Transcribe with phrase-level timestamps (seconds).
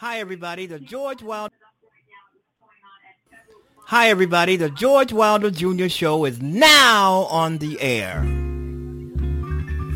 [0.00, 0.64] Hi, everybody.
[0.64, 1.54] The George Wilder.
[3.84, 4.56] Hi, everybody.
[4.56, 5.88] The George Wilder Jr.
[5.88, 8.22] Show is now on the air.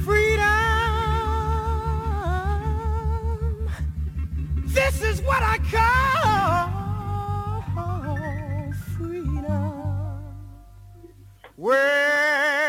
[0.05, 0.45] Freedom.
[4.67, 7.65] This is what I call
[8.99, 10.23] freedom.
[11.57, 12.64] Well,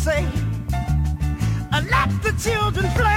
[0.00, 0.24] say
[1.72, 3.09] and let the children play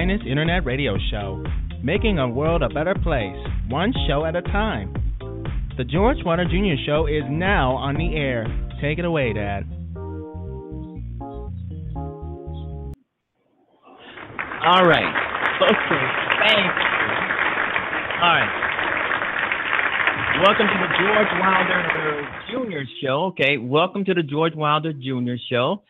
[0.00, 1.44] Finest internet radio show,
[1.82, 3.36] making a world a better place,
[3.68, 4.94] one show at a time.
[5.76, 6.80] The George Wilder Jr.
[6.86, 8.46] Show is now on the air.
[8.80, 9.68] Take it away, Dad.
[14.64, 15.12] All right.
[15.68, 16.04] Okay.
[16.48, 16.80] Thanks.
[18.22, 18.52] All right.
[20.46, 21.80] Welcome to the George Wilder
[22.48, 22.88] Jr.
[23.04, 23.24] Show.
[23.32, 23.58] Okay.
[23.58, 25.36] Welcome to the George Wilder Jr.
[25.50, 25.82] Show.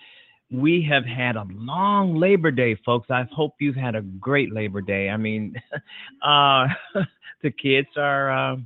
[0.51, 3.09] We have had a long Labor Day, folks.
[3.11, 5.09] I hope you've had a great Labor Day.
[5.09, 5.55] I mean,
[6.23, 6.67] uh,
[7.43, 8.57] the kids are, uh,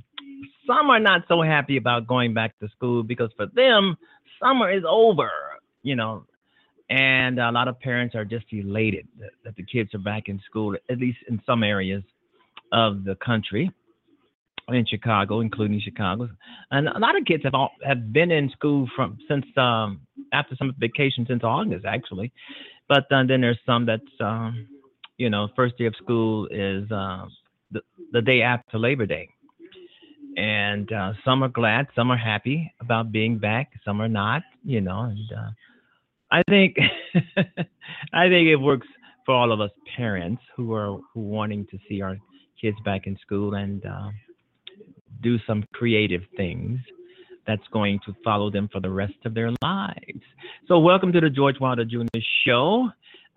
[0.65, 3.97] some are not so happy about going back to school because for them,
[4.41, 5.29] summer is over.
[5.83, 6.25] You know,
[6.89, 10.39] and a lot of parents are just elated that, that the kids are back in
[10.49, 12.03] school, at least in some areas
[12.71, 13.71] of the country,
[14.69, 16.29] in Chicago, including Chicago.
[16.71, 20.01] And a lot of kids have all, have been in school from since um,
[20.35, 22.31] after some vacation since August, actually.
[22.87, 24.67] But uh, then there's some that's um,
[25.17, 27.25] you know first day of school is uh,
[27.71, 29.29] the the day after Labor Day
[30.37, 34.81] and uh, some are glad, some are happy about being back, some are not, you
[34.81, 35.01] know.
[35.01, 35.49] And uh,
[36.31, 36.77] I think
[38.13, 38.87] I think it works
[39.25, 42.17] for all of us parents who are who wanting to see our
[42.59, 44.09] kids back in school and uh,
[45.21, 46.79] do some creative things
[47.47, 50.21] that's going to follow them for the rest of their lives.
[50.67, 52.05] So, welcome to the George Wilder Jr.
[52.45, 52.89] Show.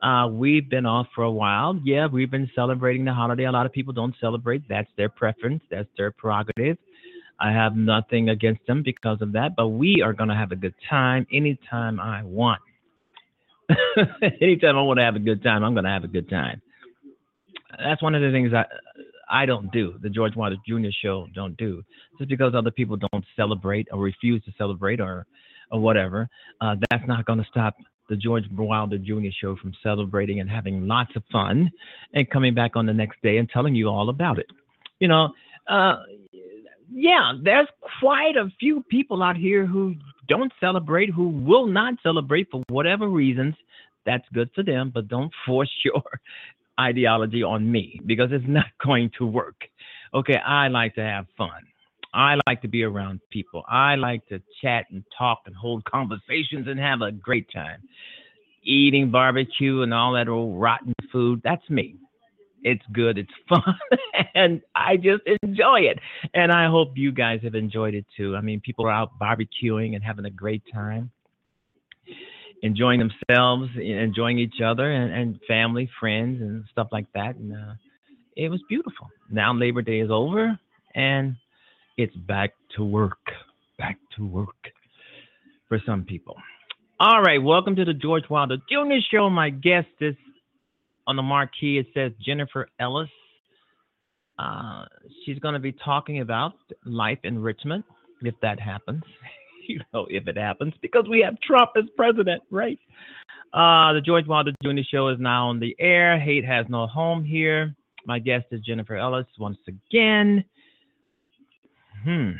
[0.02, 1.78] Uh, we've been off for a while.
[1.84, 3.44] Yeah, we've been celebrating the holiday.
[3.44, 4.62] A lot of people don't celebrate.
[4.68, 5.62] That's their preference.
[5.70, 6.78] That's their prerogative.
[7.40, 10.56] I have nothing against them because of that, but we are going to have a
[10.56, 12.60] good time anytime I want.
[14.40, 16.60] anytime I want to have a good time, I'm going to have a good time.
[17.78, 18.64] That's one of the things I
[19.30, 19.94] I don't do.
[20.02, 20.88] The George Wilder Jr.
[21.02, 21.82] show don't do
[22.18, 25.26] just because other people don't celebrate or refuse to celebrate or
[25.70, 26.28] or whatever.
[26.60, 27.74] Uh, that's not going to stop
[28.08, 29.28] the George Wilder Jr.
[29.38, 31.70] show from celebrating and having lots of fun
[32.14, 34.46] and coming back on the next day and telling you all about it.
[34.98, 35.30] You know,
[35.68, 35.96] uh,
[36.90, 37.68] yeah, there's
[38.00, 39.94] quite a few people out here who
[40.26, 43.54] don't celebrate, who will not celebrate for whatever reasons.
[44.06, 46.02] That's good for them, but don't force your
[46.78, 49.62] ideology on me because it's not going to work.
[50.14, 51.62] Okay, I like to have fun.
[52.14, 53.64] I like to be around people.
[53.68, 57.82] I like to chat and talk and hold conversations and have a great time.
[58.62, 61.96] Eating barbecue and all that old rotten food, that's me.
[62.62, 63.62] It's good, it's fun,
[64.34, 65.98] and I just enjoy it.
[66.34, 68.34] And I hope you guys have enjoyed it too.
[68.34, 71.10] I mean, people are out barbecuing and having a great time,
[72.62, 77.36] enjoying themselves, enjoying each other, and, and family, friends, and stuff like that.
[77.36, 77.74] And uh,
[78.36, 79.08] it was beautiful.
[79.30, 80.58] Now Labor Day is over,
[80.94, 81.36] and
[81.96, 83.18] it's back to work.
[83.78, 84.56] Back to work
[85.68, 86.36] for some people.
[87.00, 88.96] All right, welcome to the George Wilder Jr.
[89.08, 89.30] Show.
[89.30, 90.16] My guest is
[91.06, 91.78] on the marquee.
[91.78, 93.08] It says Jennifer Ellis.
[94.38, 94.84] Uh,
[95.24, 96.54] she's going to be talking about
[96.84, 97.84] life enrichment,
[98.22, 99.02] if that happens.
[99.74, 102.78] you know, if it happens, because we have Trump as president, right?
[103.52, 104.80] Uh, the George Wilder Jr.
[104.90, 106.18] Show is now on the air.
[106.18, 107.74] Hate has no home here.
[108.06, 110.44] My guest is Jennifer Ellis once again.
[112.04, 112.32] Hmm.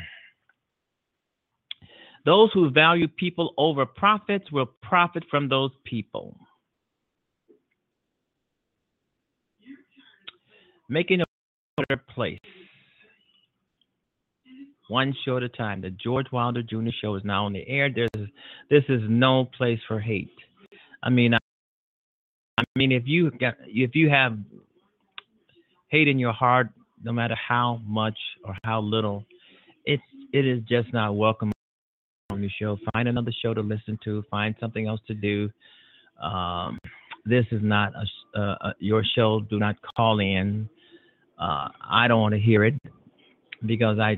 [2.25, 6.35] Those who value people over profits will profit from those people.
[10.89, 11.25] Making a
[11.77, 12.39] better place.
[14.89, 15.81] One show at a time.
[15.81, 16.89] The George Wilder Jr.
[16.99, 17.89] Show is now on the air.
[17.93, 18.27] There's,
[18.71, 20.31] this is no place for hate.
[21.03, 21.39] I mean, I,
[22.57, 24.35] I mean, if you got, if you have
[25.89, 26.69] hate in your heart,
[27.03, 29.25] no matter how much or how little,
[29.85, 30.01] it's
[30.33, 31.51] it is just not welcome
[32.31, 32.77] on the show.
[32.91, 34.23] Find another show to listen to.
[34.31, 35.51] Find something else to do.
[36.21, 36.79] Um,
[37.25, 37.93] this is not
[38.35, 39.41] a, uh, your show.
[39.41, 40.67] Do not call in.
[41.39, 42.73] Uh, I don't want to hear it
[43.65, 44.17] because I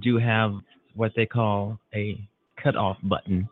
[0.00, 0.54] do have
[0.94, 2.18] what they call a
[2.62, 3.48] cutoff button.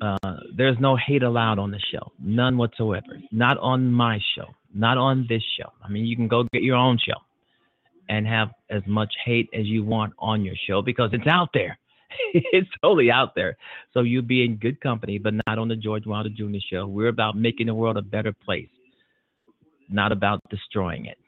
[0.00, 3.20] Uh, there's no hate allowed on the show, none whatsoever.
[3.32, 5.70] Not on my show, not on this show.
[5.84, 7.18] I mean, you can go get your own show
[8.08, 11.78] and have as much hate as you want on your show because it's out there.
[12.34, 13.56] it's totally out there.
[13.92, 16.58] So you'll be in good company, but not on the George Wilder Jr.
[16.70, 16.86] show.
[16.86, 18.68] We're about making the world a better place,
[19.88, 21.18] not about destroying it.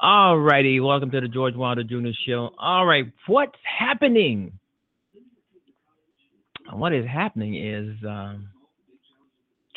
[0.00, 2.08] All righty, welcome to the George Wilder Jr.
[2.26, 2.50] show.
[2.58, 4.52] All right, what's happening?
[6.72, 8.48] What is happening is um,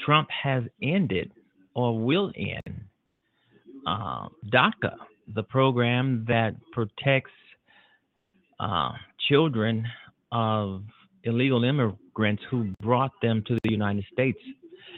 [0.03, 1.31] Trump has ended
[1.75, 2.81] or will end
[3.85, 4.95] uh, DACA
[5.33, 7.31] the program that protects
[8.59, 8.91] uh,
[9.27, 9.85] children
[10.31, 10.83] of
[11.23, 14.39] illegal immigrants who brought them to the United States.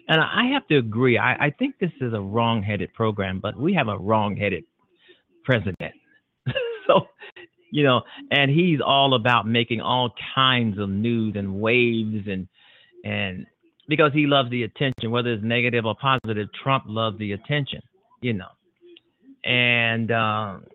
[0.10, 3.58] And I have to agree, I, I think this is a wrong headed program, but
[3.58, 4.64] we have a wrong headed
[5.48, 5.94] president.
[6.88, 7.08] so,
[7.72, 12.48] you know, and he's all about making all kinds of news and waves and,
[13.04, 13.48] and,
[13.90, 17.82] because he loves the attention, whether it's negative or positive, Trump loves the attention,
[18.22, 18.50] you know
[19.48, 20.66] and um,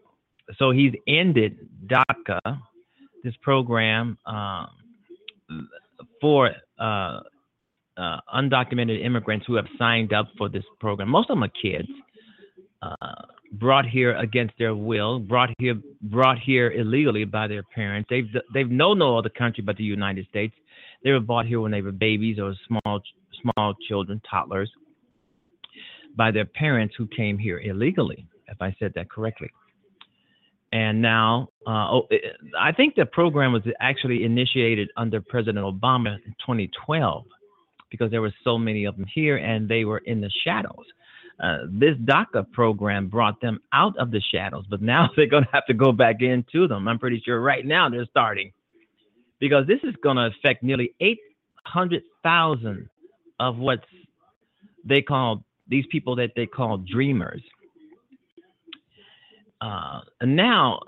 [0.58, 2.40] so he's ended DACA,
[3.22, 4.68] this program um,
[6.20, 6.50] for
[6.80, 7.20] uh,
[7.96, 11.08] uh, undocumented immigrants who have signed up for this program.
[11.10, 11.88] Most of them are kids.
[12.82, 12.96] Uh,
[13.52, 18.08] brought here against their will, brought here brought here illegally by their parents.
[18.10, 20.54] They've they've known no other country but the United States.
[21.04, 23.00] They were brought here when they were babies or small
[23.40, 24.70] small children, toddlers,
[26.16, 29.50] by their parents who came here illegally, if I said that correctly.
[30.72, 32.08] And now, uh, oh,
[32.58, 37.24] I think the program was actually initiated under President Obama in 2012
[37.90, 40.86] because there were so many of them here and they were in the shadows.
[41.42, 45.50] Uh, this DACA program brought them out of the shadows, but now they're going to
[45.52, 46.86] have to go back into them.
[46.88, 48.52] I'm pretty sure right now they're starting
[49.40, 52.88] because this is going to affect nearly 800,000
[53.40, 53.80] of what
[54.84, 57.42] they call these people that they call dreamers.
[59.60, 60.80] Uh, and now,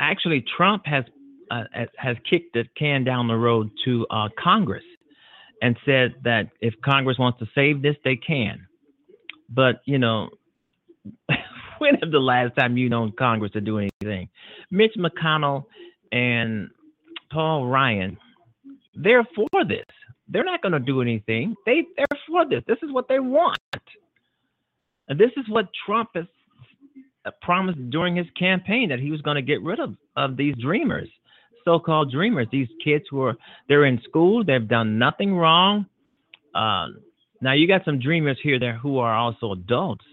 [0.00, 1.04] actually, Trump has
[1.50, 1.64] uh,
[1.96, 4.82] has- kicked the can down the road to uh, Congress
[5.62, 8.65] and said that if Congress wants to save this, they can.
[9.48, 10.30] But you know,
[11.78, 14.28] when is the last time you known Congress to do anything?
[14.70, 15.64] Mitch McConnell
[16.12, 16.70] and
[17.32, 18.16] Paul Ryan,
[18.94, 19.84] they're for this.
[20.28, 21.54] They're not going to do anything.
[21.66, 22.62] They they're for this.
[22.66, 23.58] This is what they want.
[25.08, 26.26] And this is what Trump has
[27.42, 31.08] promised during his campaign that he was going to get rid of of these dreamers,
[31.64, 32.46] so-called dreamers.
[32.50, 33.36] These kids who are
[33.68, 35.86] they're in school, they've done nothing wrong.
[36.54, 36.86] Uh,
[37.40, 40.04] now you got some dreamers here there who are also adults.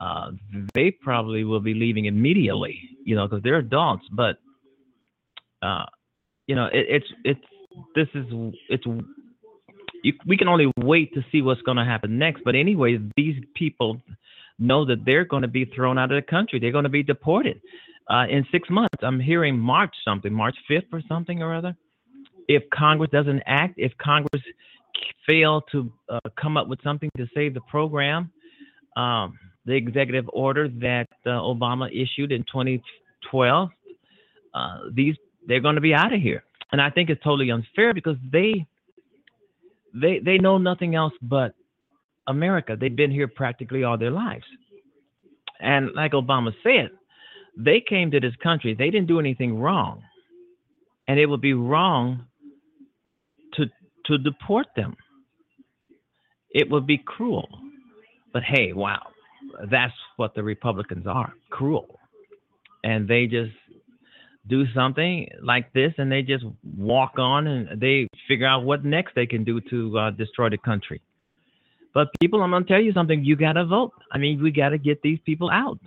[0.00, 0.32] Uh,
[0.74, 4.04] they probably will be leaving immediately, you know, because they're adults.
[4.12, 4.36] But
[5.62, 5.86] uh,
[6.46, 7.40] you know, it, it's it's
[7.94, 8.26] this is
[8.68, 8.84] it's
[10.02, 12.42] you, we can only wait to see what's going to happen next.
[12.44, 14.00] But anyway, these people
[14.58, 16.58] know that they're going to be thrown out of the country.
[16.58, 17.60] They're going to be deported
[18.10, 18.98] uh, in six months.
[19.02, 21.76] I'm hearing March something, March 5th or something or other.
[22.48, 24.42] If Congress doesn't act, if Congress
[25.26, 28.30] fail to uh, come up with something to save the program,
[28.96, 33.68] um, the executive order that uh, Obama issued in 2012,
[34.54, 36.42] uh, these they're going to be out of here.
[36.72, 38.66] And I think it's totally unfair because they
[39.94, 41.54] they they know nothing else but
[42.26, 42.76] America.
[42.78, 44.44] They've been here practically all their lives.
[45.60, 46.90] And like Obama said,
[47.56, 48.74] they came to this country.
[48.74, 50.02] They didn't do anything wrong.
[51.08, 52.26] And it would be wrong
[54.06, 54.96] to to deport them.
[56.50, 57.48] It would be cruel.
[58.32, 59.02] But hey, wow.
[59.70, 61.32] That's what the Republicans are.
[61.50, 61.98] Cruel.
[62.84, 63.52] And they just
[64.48, 66.44] do something like this and they just
[66.76, 70.58] walk on and they figure out what next they can do to uh, destroy the
[70.58, 71.00] country.
[71.94, 73.24] But people, I'm gonna tell you something.
[73.24, 73.92] You gotta vote.
[74.12, 75.80] I mean, we gotta get these people out.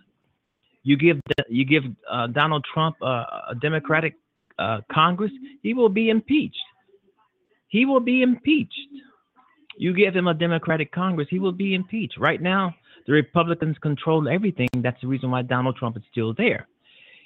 [0.83, 4.15] You give you give uh, Donald Trump uh, a Democratic
[4.59, 5.31] uh, Congress,
[5.63, 6.57] he will be impeached.
[7.69, 8.79] He will be impeached.
[9.77, 12.17] You give him a Democratic Congress, he will be impeached.
[12.17, 12.75] Right now,
[13.07, 14.67] the Republicans control everything.
[14.77, 16.67] That's the reason why Donald Trump is still there.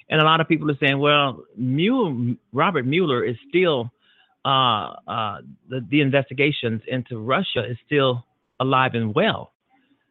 [0.08, 3.90] And a lot of people are saying, well, Mueller, Robert Mueller is still
[4.44, 5.38] uh, uh,
[5.70, 8.24] the, the investigations into Russia is still
[8.60, 9.52] alive and well.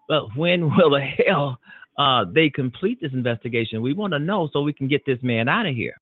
[0.07, 1.59] But when will the hell
[1.97, 3.81] uh, they complete this investigation?
[3.81, 5.95] We want to know so we can get this man out of here,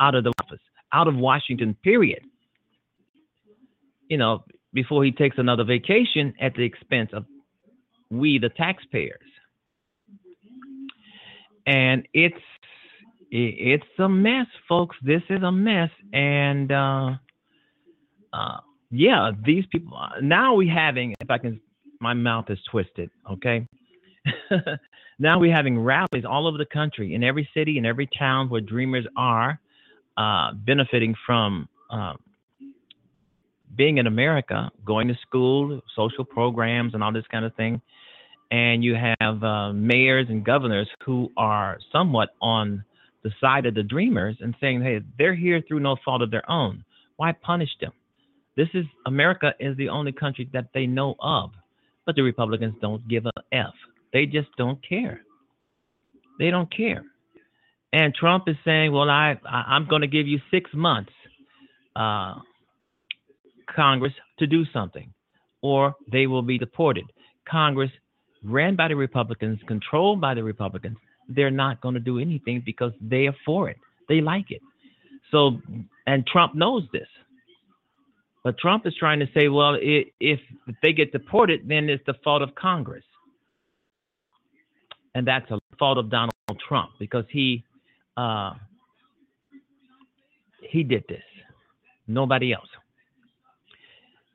[0.00, 0.60] out of the office,
[0.92, 2.20] out of Washington, period.
[4.08, 7.24] You know, before he takes another vacation at the expense of
[8.10, 9.20] we, the taxpayers.
[11.66, 12.36] And it's
[13.30, 14.96] it's a mess, folks.
[15.02, 17.10] This is a mess, and uh,
[18.32, 18.58] uh,
[18.90, 19.98] yeah, these people.
[20.22, 21.60] Now we having, if I can,
[22.00, 23.10] my mouth is twisted.
[23.32, 23.66] Okay.
[25.18, 28.60] now we're having rallies all over the country, in every city, in every town where
[28.60, 29.58] dreamers are
[30.16, 32.14] uh, benefiting from uh,
[33.74, 37.80] being in America, going to school, social programs, and all this kind of thing.
[38.50, 42.84] And you have uh, mayors and governors who are somewhat on
[43.24, 46.48] the side of the dreamers and saying, hey, they're here through no fault of their
[46.48, 46.84] own.
[47.16, 47.92] Why punish them?
[48.56, 51.50] This is America is the only country that they know of,
[52.06, 53.74] but the Republicans don't give a f.
[54.12, 55.20] They just don't care.
[56.38, 57.02] They don't care.
[57.92, 61.12] And Trump is saying, "Well, I, I I'm going to give you six months,
[61.94, 62.36] uh,
[63.76, 65.12] Congress, to do something,
[65.62, 67.04] or they will be deported."
[67.48, 67.90] Congress,
[68.42, 70.96] ran by the Republicans, controlled by the Republicans,
[71.28, 73.78] they're not going to do anything because they are for it.
[74.08, 74.62] They like it.
[75.30, 75.60] So,
[76.06, 77.08] and Trump knows this.
[78.44, 80.38] But Trump is trying to say, well, i if
[80.82, 83.02] they get deported, then it's the fault of Congress.
[85.16, 86.32] And that's a fault of Donald
[86.68, 87.64] Trump because he
[88.16, 88.52] uh,
[90.60, 91.24] he did this.
[92.06, 92.68] Nobody else.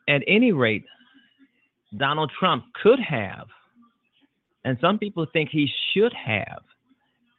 [0.07, 0.85] At any rate,
[1.97, 3.47] Donald Trump could have,
[4.65, 6.61] and some people think he should have,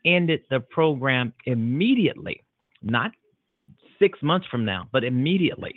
[0.04, 2.42] ended the program immediately,
[2.82, 3.12] not
[3.98, 5.74] six months from now, but immediately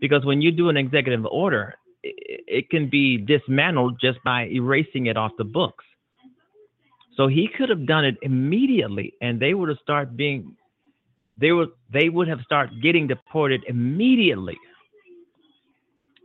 [0.00, 5.16] because when you do an executive order, it, can be dismantled just by erasing it
[5.16, 5.84] off the books.
[7.16, 10.54] So he could have done it immediately, and they would have started being,
[11.38, 14.56] they would they would have started getting deported immediately.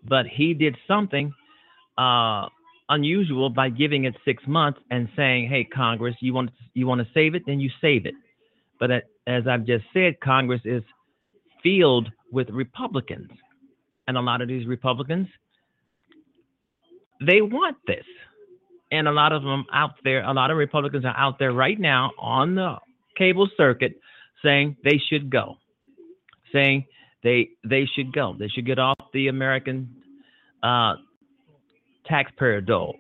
[0.08, 1.34] But he did something
[1.98, 2.48] uh,
[2.89, 7.08] unusual by giving it six months and saying, "Hey, Congress, you want you want to
[7.13, 8.15] save it, then you save it."
[8.79, 8.91] But
[9.27, 10.84] as I've just said, Congress is
[11.63, 13.29] filled with Republicans,
[14.08, 15.27] and a lot of these Republicans
[17.25, 18.05] they want this,
[18.91, 21.79] and a lot of them out there, a lot of Republicans are out there right
[21.79, 22.75] now on the
[23.17, 23.93] cable circuit
[24.43, 25.58] saying they should go,
[26.51, 26.86] saying
[27.24, 29.96] they they should go, they should get off the American
[30.63, 30.94] uh,
[32.06, 32.96] taxpayer dole,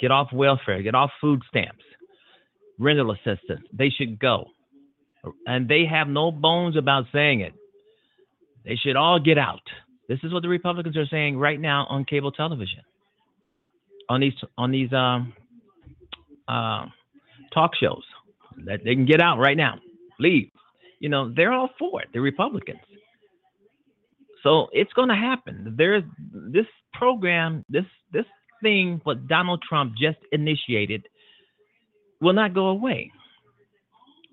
[0.00, 1.84] get off welfare, get off food stamps,
[2.78, 3.62] rental assistance.
[3.72, 4.46] They should go.
[5.46, 7.52] And they have no bones about saying it.
[8.64, 9.60] They should all get out.
[10.08, 12.80] This is what the Republicans are saying right now on cable television.
[14.08, 15.32] On these on these um,
[16.48, 16.86] uh,
[17.52, 18.02] talk shows.
[18.64, 19.78] That they can get out right now.
[20.18, 20.50] Leave.
[20.98, 22.80] You know, they're all for it, the Republicans.
[24.42, 25.74] So it's going to happen.
[25.76, 28.26] There's this program, this this
[28.62, 31.06] thing what Donald Trump just initiated
[32.20, 33.10] will not go away.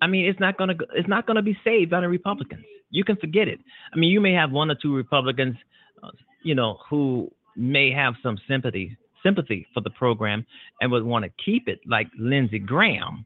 [0.01, 2.65] I mean, it's not going to it's not going to be saved by the Republicans.
[2.89, 3.59] You can forget it.
[3.93, 5.55] I mean, you may have one or two Republicans,
[6.03, 6.09] uh,
[6.43, 10.45] you know, who may have some sympathy sympathy for the program
[10.79, 13.25] and would want to keep it, like Lindsey Graham,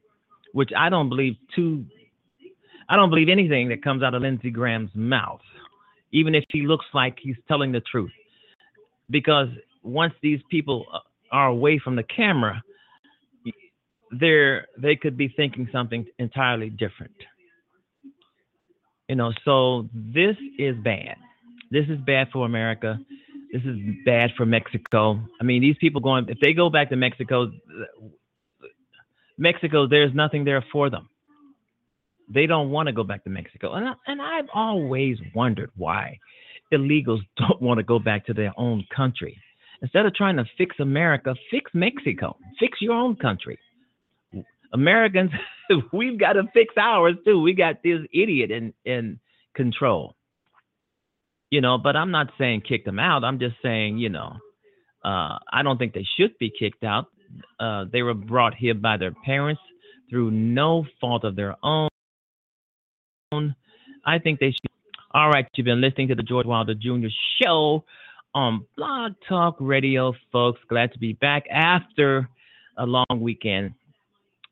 [0.54, 1.86] which I don't believe too.
[2.90, 5.42] I don't believe anything that comes out of Lindsey Graham's mouth,
[6.12, 8.12] even if he looks like he's telling the truth,
[9.10, 9.50] because
[9.84, 11.00] once these people uh,
[11.32, 12.62] are away from the camera,
[14.12, 17.16] they're they could be thinking something entirely different.
[19.08, 21.16] You know, so this is bad.
[21.70, 23.00] This is bad for America.
[23.52, 25.20] This is bad for Mexico.
[25.40, 27.52] I mean, these people going if they go back to Mexico,
[29.38, 31.10] Mexico, there's nothing there for them.
[32.34, 36.18] They don't want to go back to Mexico, and I, and I've always wondered why
[36.74, 39.38] illegals don't want to go back to their own country.
[39.82, 43.58] Instead of trying to fix America, fix Mexico, fix your own country.
[44.74, 45.32] Americans,
[45.94, 47.42] we've got to fix ours too.
[47.42, 49.20] We got this idiot in in
[49.56, 50.16] control.
[51.50, 53.26] You know, but I'm not saying kick them out.
[53.26, 54.38] I'm just saying, you know,
[55.04, 57.08] uh, I don't think they should be kicked out.
[57.60, 59.62] Uh, they were brought here by their parents
[60.10, 61.90] through no fault of their own.
[63.32, 64.72] I think they should.
[65.14, 67.08] All right, you've been listening to the George Wilder Jr.
[67.42, 67.84] Show
[68.34, 70.60] on Blog Talk Radio, folks.
[70.68, 72.30] Glad to be back after
[72.78, 73.74] a long weekend.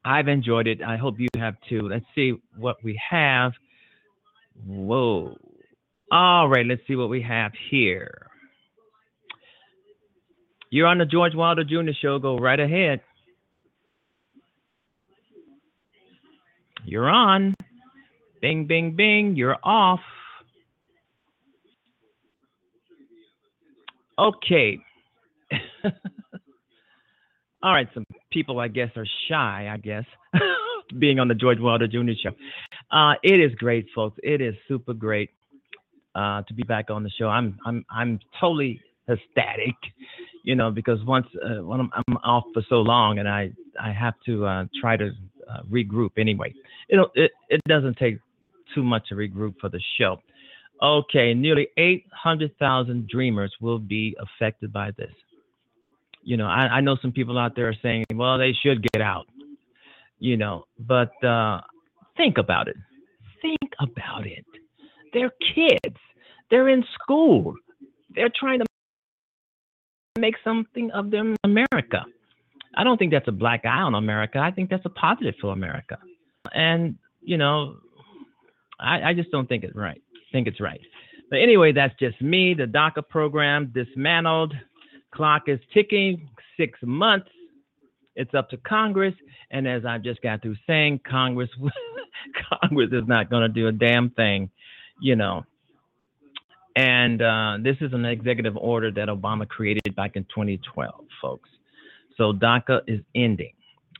[0.05, 0.81] I've enjoyed it.
[0.81, 1.81] I hope you have too.
[1.89, 3.51] Let's see what we have.
[4.65, 5.37] Whoa.
[6.11, 8.27] All right, let's see what we have here.
[10.69, 11.91] You're on the George Wilder Jr.
[12.01, 12.19] Show.
[12.19, 13.01] Go right ahead.
[16.85, 17.55] You're on.
[18.41, 19.35] Bing, bing, bing.
[19.35, 19.99] You're off.
[24.17, 24.79] Okay.
[27.61, 30.05] All right, some people I guess are shy, I guess,
[30.97, 32.11] being on the George Wilder Jr.
[32.21, 32.31] show.
[32.91, 34.17] Uh, it is great, folks.
[34.23, 35.31] It is super great
[36.15, 37.27] uh, to be back on the show.
[37.27, 39.75] I'm I'm I'm totally ecstatic,
[40.43, 43.91] you know, because once uh, when I'm, I'm off for so long and I I
[43.91, 45.11] have to uh, try to
[45.49, 46.53] uh, regroup anyway.
[46.87, 48.19] It it it doesn't take
[48.73, 50.21] too much to regroup for the show.
[50.81, 55.11] Okay, nearly 800,000 dreamers will be affected by this.
[56.23, 59.01] You know, I, I know some people out there are saying, well, they should get
[59.01, 59.25] out,
[60.19, 61.61] you know, but uh,
[62.17, 62.77] think about it.
[63.41, 64.45] Think about it.
[65.13, 65.97] They're kids,
[66.49, 67.55] they're in school,
[68.15, 68.65] they're trying to
[70.19, 72.05] make something of them America.
[72.75, 74.39] I don't think that's a black eye on America.
[74.39, 75.97] I think that's a positive for America.
[76.53, 77.77] And, you know,
[78.79, 80.81] I, I just don't think it's right think it's right.
[81.29, 82.53] But anyway, that's just me.
[82.53, 84.53] The DACA program dismantled.
[85.13, 86.29] Clock is ticking.
[86.57, 87.29] Six months.
[88.15, 89.13] It's up to Congress.
[89.51, 91.49] And as I've just got through saying, Congress
[92.61, 94.49] Congress is not going to do a damn thing,
[95.01, 95.45] you know.
[96.75, 101.49] And uh, this is an executive order that Obama created back in 2012, folks.
[102.17, 103.53] So DACA is ending.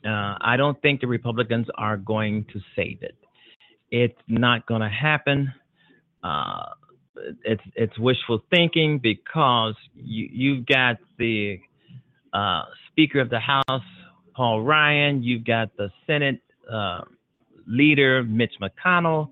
[0.04, 3.16] Uh, I don't think the Republicans are going to save it.
[3.90, 5.52] It's not going to happen
[6.22, 6.66] uh,
[7.44, 11.58] it's it's wishful thinking because you you've got the
[12.32, 13.82] uh, Speaker of the House
[14.34, 17.02] Paul Ryan, you've got the Senate uh,
[17.66, 19.30] leader Mitch McConnell,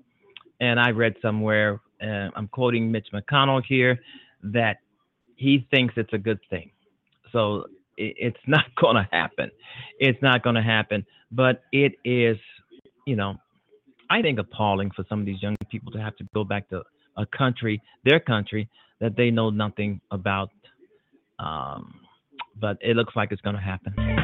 [0.59, 3.99] and I read somewhere uh, I'm quoting Mitch McConnell here,
[4.43, 4.77] that
[5.35, 6.71] he thinks it's a good thing.
[7.31, 7.65] So
[7.97, 9.51] it, it's not going to happen.
[9.99, 11.05] It's not going to happen.
[11.31, 12.37] But it is,
[13.05, 13.35] you know,
[14.09, 16.81] I think appalling for some of these young people to have to go back to
[17.17, 18.69] a country, their country,
[18.99, 20.49] that they know nothing about.
[21.37, 22.01] Um,
[22.59, 24.18] but it looks like it's going to happen.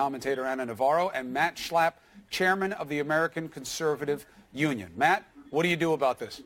[0.00, 1.92] Commentator Anna Navarro, and Matt Schlapp,
[2.30, 4.90] chairman of the American Conservative Union.
[4.96, 6.40] Matt, what do you do about this?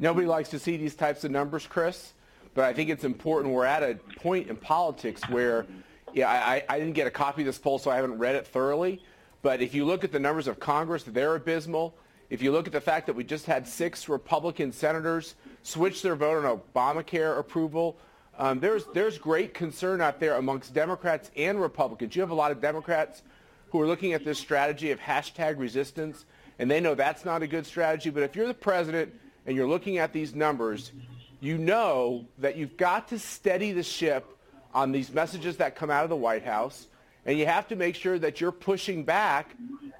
[0.00, 2.14] Nobody likes to see these types of numbers, Chris,
[2.54, 3.54] but I think it's important.
[3.54, 5.66] We're at a point in politics where,
[6.14, 8.44] yeah, I, I didn't get a copy of this poll, so I haven't read it
[8.44, 9.00] thoroughly.
[9.42, 11.94] But if you look at the numbers of Congress, they're abysmal.
[12.28, 16.16] If you look at the fact that we just had six Republican senators switch their
[16.16, 17.96] vote on Obamacare approval,
[18.38, 22.16] um, there's, there's great concern out there amongst Democrats and Republicans.
[22.16, 23.22] You have a lot of Democrats
[23.70, 26.24] who are looking at this strategy of hashtag resistance,
[26.58, 28.10] and they know that's not a good strategy.
[28.10, 29.14] But if you're the president
[29.46, 30.92] and you're looking at these numbers,
[31.40, 34.26] you know that you've got to steady the ship
[34.74, 36.86] on these messages that come out of the White House,
[37.26, 39.54] and you have to make sure that you're pushing back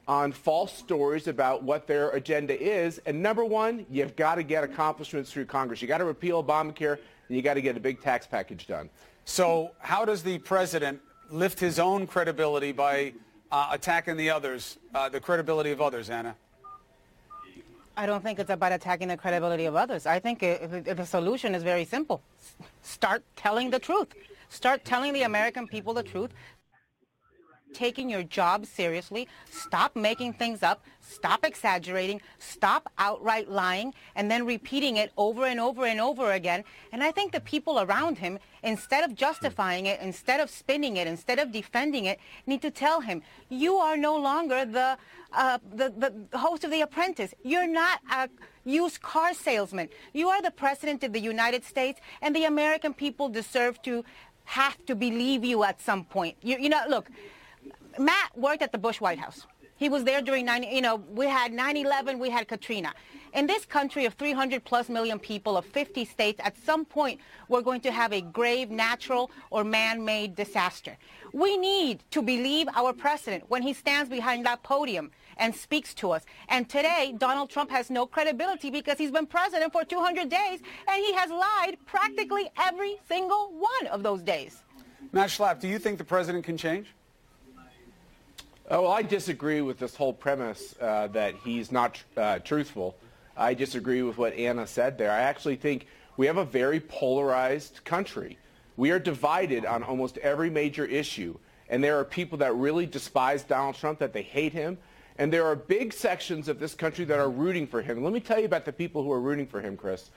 [0.09, 2.99] on false stories about what their agenda is.
[3.07, 5.81] And number one, you've got to get accomplishments through Congress.
[5.81, 6.99] You've got to repeal Obamacare
[7.33, 8.91] and you got to get a big tax package done.
[9.25, 13.15] So how does the president lift his own credibility by
[13.51, 16.37] uh, attacking the others, uh, the credibility of others, Anna?
[17.97, 20.05] I don't think it's about attacking the credibility of others.
[20.05, 22.21] I think if, if the solution is very simple.
[22.83, 24.09] Start telling the truth.
[24.51, 26.33] Start telling the American people the truth
[27.73, 29.29] taking your job seriously.
[29.51, 30.85] Stop making things up.
[31.01, 32.21] Stop exaggerating.
[32.39, 36.65] Stop outright lying and then repeating it over and over and over again.
[36.93, 41.07] And I think the people around him, instead of justifying it, instead of spinning it,
[41.07, 44.97] instead of defending it, need to tell him, you are no longer the,
[45.33, 45.93] uh, the,
[46.31, 47.35] the host of The Apprentice.
[47.43, 48.29] You're not a
[48.65, 49.89] used car salesman.
[50.13, 54.05] You are the president of the United States, and the American people deserve to
[54.45, 56.37] have to believe you at some point.
[56.43, 57.11] You, you know, look,
[57.99, 59.47] Matt worked at the Bush White House.
[59.77, 62.93] He was there during 9, you know, we had 9-11, we had Katrina.
[63.35, 67.63] In this country of 300 plus million people of 50 states, at some point, we're
[67.63, 70.97] going to have a grave natural or man-made disaster.
[71.33, 76.13] We need to believe our president when he stands behind that podium and speaks to
[76.13, 76.23] us.
[76.49, 81.05] And today, Donald Trump has no credibility because he's been president for 200 days and
[81.05, 84.63] he has lied practically every single one of those days.
[85.11, 86.87] Matt Schlapp, do you think the president can change?
[88.75, 92.97] Oh, well, I disagree with this whole premise uh, that he's not uh, truthful.
[93.37, 95.11] I disagree with what Anna said there.
[95.11, 98.39] I actually think we have a very polarized country.
[98.79, 101.37] We are divided on almost every major issue.
[101.69, 104.79] And there are people that really despise Donald Trump, that they hate him.
[105.19, 108.03] And there are big sections of this country that are rooting for him.
[108.03, 110.11] let me tell you about the people who are rooting for him, Chris.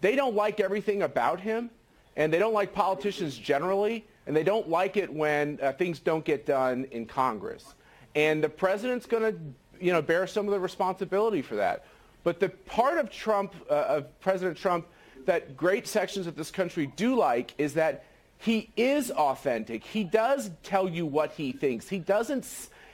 [0.00, 1.70] They don't like everything about him,
[2.16, 6.24] and they don't like politicians generally, and they don't like it when uh, things don't
[6.24, 7.76] get done in Congress.
[8.14, 9.38] And the president's going to
[9.82, 11.84] you know, bear some of the responsibility for that.
[12.22, 14.86] But the part of Trump, uh, of President Trump,
[15.26, 18.04] that great sections of this country do like is that
[18.38, 19.84] he is authentic.
[19.84, 21.88] He does tell you what he thinks.
[21.88, 22.46] He doesn't,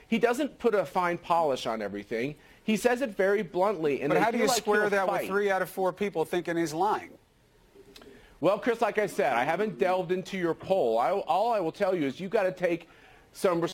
[0.07, 2.35] he doesn't put a fine polish on everything.
[2.63, 4.01] He says it very bluntly.
[4.01, 6.57] And But how do you like square that with three out of four people thinking
[6.57, 7.11] he's lying?
[8.41, 10.97] Well, Chris, like I said, I haven't delved into your poll.
[10.97, 12.87] I, all I will tell you is you've got to take
[13.33, 13.67] some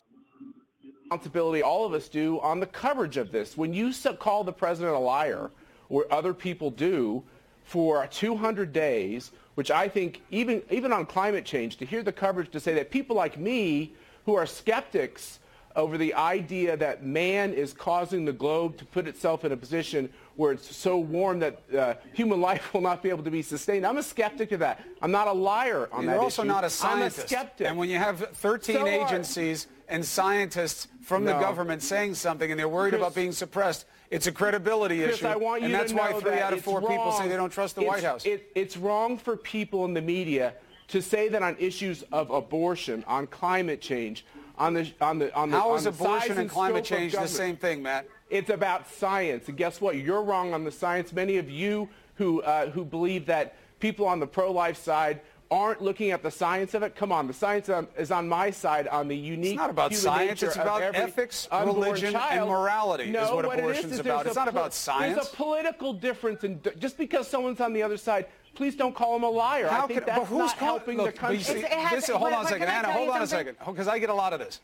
[1.06, 3.56] responsibility, all of us do, on the coverage of this.
[3.56, 5.52] When you call the president a liar,
[5.88, 7.24] or other people do,
[7.64, 12.52] for 200 days, which I think even even on climate change, to hear the coverage
[12.52, 13.94] to say that people like me,
[14.26, 15.40] who are skeptics
[15.76, 20.10] over the idea that man is causing the globe to put itself in a position
[20.36, 23.86] where it's so warm that uh, human life will not be able to be sustained.
[23.86, 24.84] I'm a skeptic of that.
[25.02, 26.12] I'm not a liar on that.
[26.12, 26.48] You're that also issue.
[26.48, 27.68] not a I'm a skeptic.
[27.68, 32.50] And when you have 13 So are- agencies and scientists from the government saying something
[32.50, 35.28] and they're worried Chris- about being suppressed, it's a credibility Chris, issue.
[35.28, 37.20] I want you and that's to why know three that out of four people say
[37.22, 37.30] wrong.
[37.30, 38.26] they don't trust the It's- White House.
[38.26, 40.54] It, it's wrong for people in the media
[40.90, 44.26] to say that on issues of abortion, on climate change,
[44.58, 47.28] on the on the on the How on is the abortion and climate change the
[47.28, 48.08] same thing, Matt?
[48.30, 49.98] It's about science, and guess what?
[49.98, 51.14] You're wrong on the science.
[51.14, 56.10] Many of you who uh, who believe that people on the pro-life side aren't looking
[56.10, 56.96] at the science of it.
[56.96, 59.52] Come on, the science is on my side on the unique.
[59.52, 60.42] It's not about human science.
[60.42, 62.50] It's about ethics, unborn religion, and child.
[62.50, 64.24] morality is No, what it abortion's is about.
[64.24, 65.16] there's It's a not about science.
[65.16, 69.16] There's a political difference, and just because someone's on the other side, please don't call
[69.16, 69.68] him a liar.
[69.68, 71.44] How I think can, that's but who's not call- helping look, the country.
[71.44, 72.92] see, It has- this, hold on a second, Anna.
[72.92, 74.62] Hold you on a second, because I get a lot of this.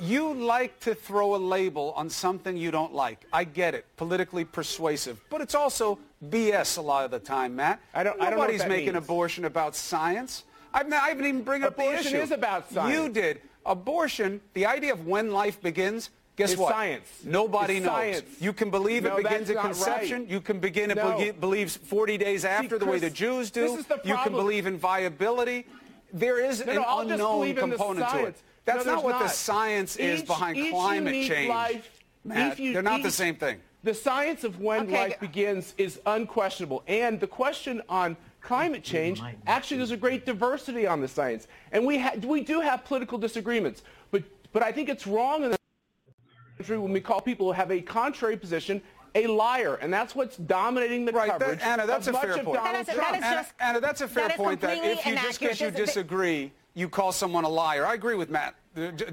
[0.00, 3.24] You like to throw a label on something you don't like.
[3.32, 7.80] I get it, politically persuasive, but it's also BS a lot of the time, Matt.
[7.94, 9.04] I don't- I don't know Nobody's making means.
[9.04, 10.44] abortion about science.
[10.74, 12.22] I've, I haven't even bring up the Abortion issue.
[12.22, 12.94] is about science.
[12.96, 13.42] You did.
[13.66, 16.10] Abortion, the idea of when life begins.
[16.36, 16.72] Guess It's what?
[16.72, 17.06] science.
[17.24, 17.92] Nobody It's knows.
[17.94, 18.40] science.
[18.40, 20.22] You can believe No, it begins at conception.
[20.22, 20.30] right.
[20.30, 21.18] You can begin it No.
[21.18, 23.60] be- believes 40 days after, the way the Jews do.
[23.68, 25.66] this is the You can believe in viability.
[26.12, 28.36] There is No, an no, I'll just unknown the component to it.
[28.66, 28.84] Science.
[28.84, 29.34] That's No, not there's what the not.
[29.34, 31.48] science is behind each climate change.
[31.48, 33.60] life- Matt, each u- they're not the same thing.
[33.84, 36.84] The science of when Okay, life begins is unquestionable.
[36.86, 41.48] And the question on climate change, actually there's a great diversity on the science.
[41.72, 43.82] And we, ha- we do have political disagreements.
[44.12, 44.22] But,
[44.52, 45.58] but I think it's wrong in the
[46.58, 48.80] country when we call people who have a contrary position
[49.16, 49.74] a liar.
[49.82, 52.44] And that's what's dominating the Right, that- Anna, that's a fair point.
[52.58, 54.60] Donald That is- that Anna, just- Anna, that's a fair that is point.
[54.60, 55.74] That if you just because you inaccurate.
[55.86, 57.86] This- disagree, you call someone a liar.
[57.86, 58.54] I agree with Matt.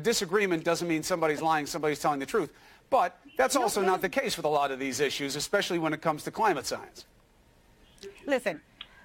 [0.01, 2.51] Disagreement doesn't mean somebody's lying, somebody's telling the truth.
[2.89, 6.01] But that's also not the case with a lot of these issues, especially when it
[6.01, 7.05] comes to climate science.
[8.25, 8.61] Listen,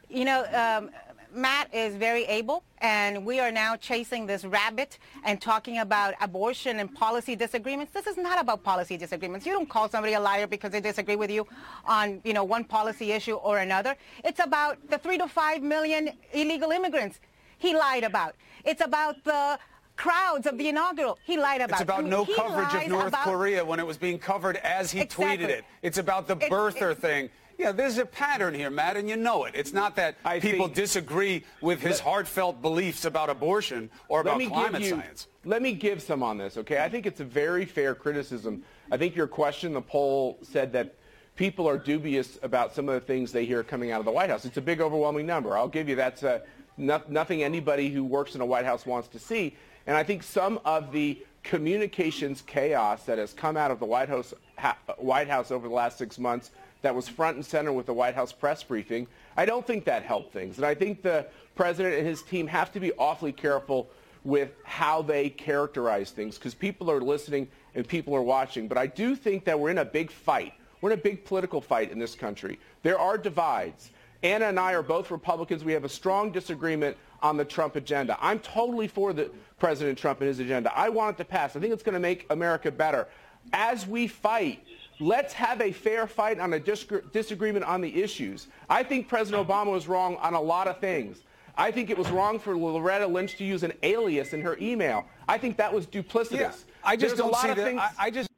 [0.08, 0.90] you know, um,
[1.34, 6.78] Matt is very able, and we are now chasing this rabbit and talking about abortion
[6.78, 7.92] and policy disagreements.
[7.92, 9.44] This is not about policy disagreements.
[9.44, 11.46] You don't call somebody a liar because they disagree with you
[11.84, 13.96] on, you know, one policy issue or another.
[14.22, 17.18] It's about the three to five million illegal immigrants
[17.64, 18.34] he lied about.
[18.64, 19.58] It's about the
[19.96, 21.80] crowds of the inaugural he lied about.
[21.80, 24.90] It's about no He coverage of North about- Korea when it was being covered as
[24.90, 25.38] he Exactly.
[25.38, 25.64] tweeted it.
[25.82, 27.30] It's about the It's- birther it's- thing.
[27.56, 29.54] Yeah, there's a pattern here, Matt, and you know it.
[29.54, 34.32] It's not that I people think- disagree with his heartfelt beliefs about abortion or about
[34.32, 35.28] let me climate give you, science.
[35.44, 36.82] Let me give some on this, okay?
[36.82, 38.64] I think it's a very fair criticism.
[38.90, 40.94] I think your question, the poll said that
[41.36, 44.30] people are dubious about some of the things they hear coming out of the White
[44.30, 44.44] House.
[44.44, 45.56] It's a big, overwhelming number.
[45.56, 46.40] I'll give you that's uh,
[46.76, 49.56] no, nothing anybody who works in a White House wants to see.
[49.86, 54.08] And I think some of the communications chaos that has come out of the White
[54.08, 56.50] House, ha, White House over the last six months
[56.82, 59.06] that was front and center with the White House press briefing,
[59.36, 60.56] I don't think that helped things.
[60.56, 63.88] And I think the president and his team have to be awfully careful
[64.24, 68.68] with how they characterize things because people are listening and people are watching.
[68.68, 70.54] But I do think that we're in a big fight.
[70.80, 72.58] We're in a big political fight in this country.
[72.82, 73.90] There are divides.
[74.24, 75.64] Anna and I are both Republicans.
[75.64, 78.16] We have a strong disagreement on the Trump agenda.
[78.20, 80.76] I'm totally for the President Trump and his agenda.
[80.76, 81.54] I want it to pass.
[81.54, 83.06] I think it's going to make America better.
[83.52, 84.64] As we fight,
[84.98, 88.46] let's have a fair fight on a disagre- disagreement on the issues.
[88.70, 91.18] I think President Obama was wrong on a lot of things.
[91.56, 95.04] I think it was wrong for Loretta Lynch to use an alias in her email.
[95.28, 96.32] I think that was duplicitous.
[96.32, 97.80] Yeah, I just There's a don't lot see of the, things.
[97.80, 98.28] I, I just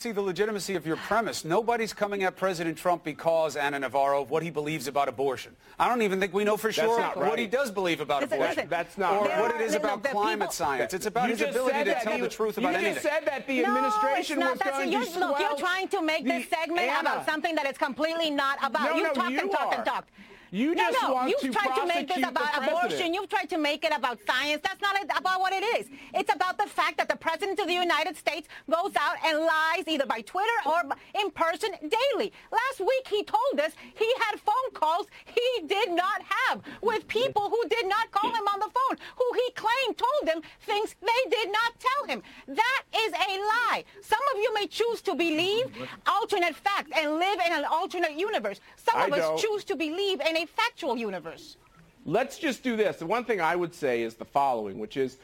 [0.00, 1.44] see the legitimacy of your premise.
[1.44, 5.56] Nobody's coming at President Trump because Anna Navarro of what he believes about abortion.
[5.76, 8.34] I don't even think we know for sure not what he does believe about Listen,
[8.36, 8.56] abortion.
[8.58, 8.70] listen.
[8.70, 9.40] That's not or right.
[9.40, 10.94] what it is There about the climate people- science.
[10.94, 12.84] It's about You his just ability said to tell he- the truth you about just
[12.84, 13.02] anything.
[13.02, 14.50] said that the no, administration it's not.
[14.52, 17.00] was That's, going you're, to Look, you're trying to make this segment Anna.
[17.00, 18.90] about something that it's completely not about.
[18.90, 20.10] No, you no, talked you and talked and talked.
[20.50, 23.12] You no, just no, want you've to tried to make this about abortion.
[23.12, 24.62] You've tried to make it about science.
[24.64, 25.86] That's not about what it is.
[26.14, 29.86] It's about the fact that the president of the United States goes out and lies
[29.86, 30.82] either by Twitter or
[31.20, 32.32] in person daily.
[32.50, 37.50] Last week he told us he had phone calls he did not have with people
[37.50, 41.30] who did not call him on the phone, who he claimed told him things they
[41.30, 42.22] did not tell him.
[42.46, 43.84] That is a lie.
[44.00, 45.66] Some of you may choose to believe
[46.06, 48.60] alternate facts and live in an alternate universe.
[48.76, 51.56] Some of us choose to believe in a factual universe.
[52.04, 52.96] Let's just do this.
[52.96, 55.18] The one thing I would say is the following, which is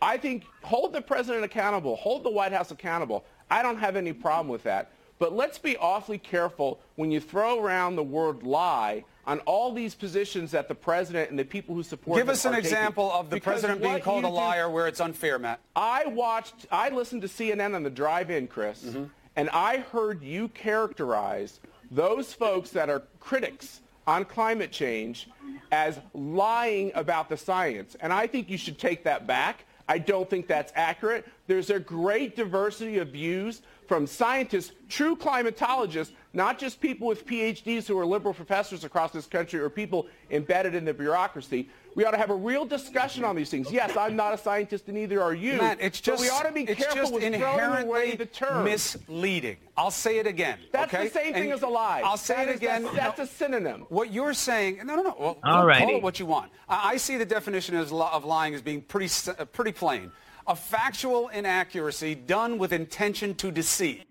[0.00, 3.24] I think hold the president accountable, hold the White House accountable.
[3.50, 4.92] I don't have any problem with that.
[5.18, 9.92] But let's be awfully careful when you throw around the word lie on all these
[9.96, 12.70] positions that the president and the people who support Give him us an are taking.
[12.70, 15.58] example of the Because president being called a you do- liar where it's unfair, Matt.
[15.74, 19.04] I watched, I listened to CNN on the drive-in, Chris, Mm-hmm.
[19.34, 21.58] and I heard you characterize
[21.90, 25.28] those folks that are critics on climate change
[25.70, 27.94] as lying about the science.
[28.00, 29.66] And I think you should take that back.
[29.86, 31.26] I don't think that's accurate.
[31.46, 37.86] There's a great diversity of views from scientists, true climatologists, not just people with PhDs
[37.86, 41.70] who are liberal professors across this country or people embedded in the bureaucracy.
[41.94, 43.72] We ought to have a real discussion on these things.
[43.72, 45.56] Yes, I'm not a scientist and neither are you.
[45.56, 48.14] Matt, it's just but we ought to be it's careful just with throwing inherently away
[48.14, 48.64] the term.
[48.66, 49.56] misleading.
[49.76, 50.58] I'll say it again.
[50.70, 51.04] That's okay?
[51.08, 52.02] the same thing And as a lie.
[52.04, 52.82] I'll say That it is- again.
[52.84, 53.86] That's, that's No, a synonym.
[53.88, 55.16] What you're saying, no, no, no.
[55.18, 56.52] Well, All call it what you want.
[56.68, 60.12] I, I see the definition as of lying as being pretty, uh, pretty plain.
[60.48, 64.02] A factual inaccuracy done with intention to deceive.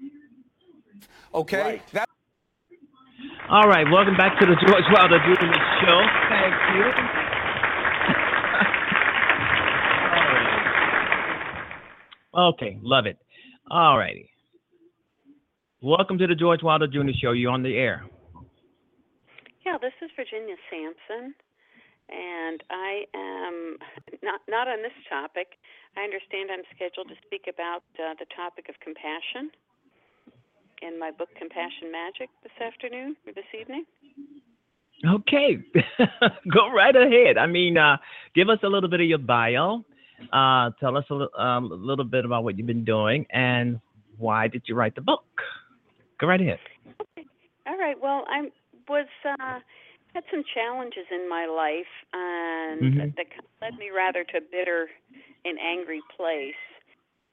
[1.33, 1.61] Okay?
[1.61, 1.81] Right.
[1.93, 2.07] That,
[3.49, 5.33] All right, welcome back to the George Wilder Jr.
[5.81, 6.01] Show.
[6.29, 6.83] Thank you.
[10.13, 10.33] All
[12.35, 12.53] right.
[12.53, 13.17] Okay, love it.
[13.71, 14.29] All righty.
[15.81, 17.13] Welcome to the George Wilder Jr.
[17.19, 17.31] Show.
[17.31, 18.05] You're on the air.
[19.65, 21.33] Yeah, this is Virginia Sampson,
[22.09, 23.77] and I am
[24.23, 25.59] not not on this topic.
[25.95, 29.51] I understand I'm scheduled to speak about uh, the topic of compassion
[30.81, 33.85] in my book Compassion Magic this afternoon or this evening.
[35.05, 35.57] Okay,
[36.53, 37.37] go right ahead.
[37.37, 37.97] I mean, uh,
[38.33, 39.83] give us a little bit of your bio.
[40.33, 43.79] Uh, tell us a um, little bit about what you've been doing and
[44.17, 45.23] why did you write the book.
[46.19, 46.57] Go right ahead.
[46.99, 47.27] Okay.
[47.67, 47.95] All right.
[48.01, 48.49] Well, I
[48.89, 49.59] was uh,
[50.17, 52.97] had some challenges in my life, and Mhm.
[52.97, 53.27] that, that
[53.61, 54.89] led me rather to a bitter
[55.45, 56.57] and angry place.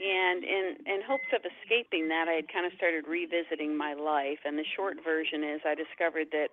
[0.00, 4.40] And in in hopes of escaping that, I had kind of started revisiting my life.
[4.44, 6.50] And the short version is, I discovered that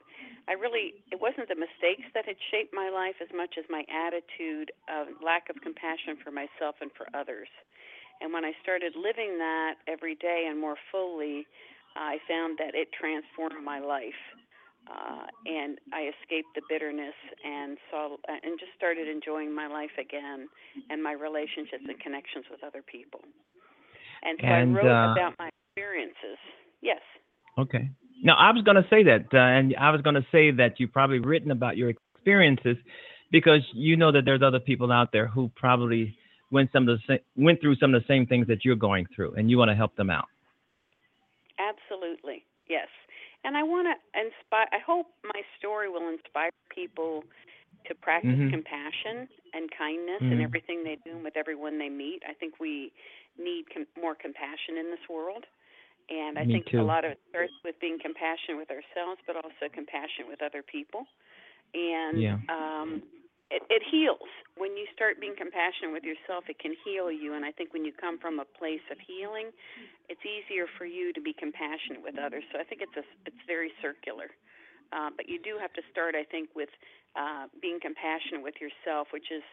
[0.48, 3.84] I really it wasn't the mistakes that had shaped my life as much as my
[3.92, 7.50] attitude of lack of compassion for myself and for others.
[8.22, 11.48] And when I started living that every day and more fully,
[11.98, 14.22] I found that it transformed my life,
[14.90, 20.48] uh, and I escaped the bitterness and saw and just started enjoying my life again
[20.90, 23.22] and my relationships and connections with other people.
[24.24, 26.38] And so And, I wrote uh, about my experiences.
[26.82, 27.02] Yes.
[27.58, 27.90] Okay.
[28.24, 30.80] Now, I was going to say that, uh, and I was going to say that
[30.80, 32.78] you've probably written about your experiences
[33.32, 36.16] because you know that there's other people out there who probably
[36.52, 39.06] went some of the sa- went through some of the same things that you're going
[39.16, 40.26] through, and you want to help them out.
[41.58, 42.88] Absolutely, yes.
[43.44, 44.68] And I want to inspire.
[44.72, 47.24] I hope my story will inspire people
[47.88, 48.52] to practice Mhm.
[48.52, 50.32] compassion and kindness Mhm.
[50.34, 52.24] in everything they do and with everyone they meet.
[52.28, 52.94] I think we
[53.38, 55.46] need com- more compassion in this world,
[56.10, 56.80] and I Me think too.
[56.80, 60.62] a lot of it starts with being compassionate with ourselves, but also compassionate with other
[60.62, 61.08] people.
[61.74, 62.38] And Yeah.
[62.50, 63.02] um,
[63.52, 66.48] it, it heals when you start being compassionate with yourself.
[66.48, 69.52] It can heal you, and I think when you come from a place of healing,
[70.08, 72.44] it's easier for you to be compassionate with others.
[72.52, 74.32] So I think it's a it's very circular.
[74.92, 76.68] Uh, but you do have to start, I think, with
[77.16, 79.44] uh, being compassionate with yourself, which is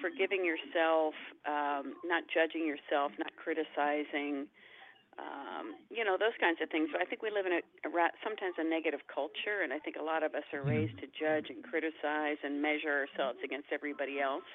[0.00, 1.16] forgiving yourself,
[1.48, 4.48] um, not judging yourself, not criticizing,
[5.20, 6.88] um, you know, those kinds of things.
[6.92, 9.78] But I think we live in a, a ra- sometimes a negative culture, and I
[9.78, 13.68] think a lot of us are raised to judge and criticize and measure ourselves against
[13.72, 14.46] everybody else.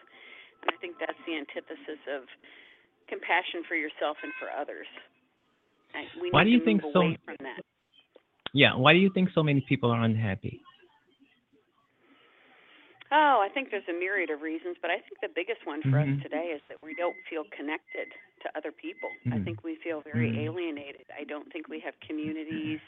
[0.62, 2.26] And I think that's the antithesis of
[3.06, 4.90] compassion for yourself and for others.
[5.94, 7.14] And we Why do you think so-.
[8.54, 8.76] Yeah.
[8.76, 10.62] Why do you think so many people are unhappy?
[13.12, 15.96] Oh, I think there's a myriad of reasons, but I think the biggest one for
[15.96, 16.04] Mhm.
[16.04, 18.12] us today is that we don't feel connected
[18.44, 19.16] to other people.
[19.32, 19.48] I Mhm.
[19.48, 20.38] think we feel very Mhm.
[20.38, 21.08] alienated.
[21.16, 22.80] I don't think we have communities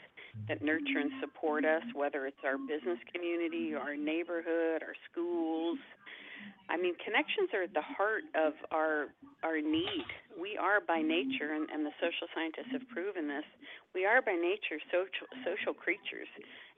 [0.48, 5.78] that nurture and support us, whether it's our business community, our neighborhood, our schools.
[6.68, 9.08] I mean, connections are at the heart of our
[9.42, 10.04] our need.
[10.36, 13.44] We are by nature, and, and the social scientists have proven this.
[13.94, 16.28] We are by nature social social creatures,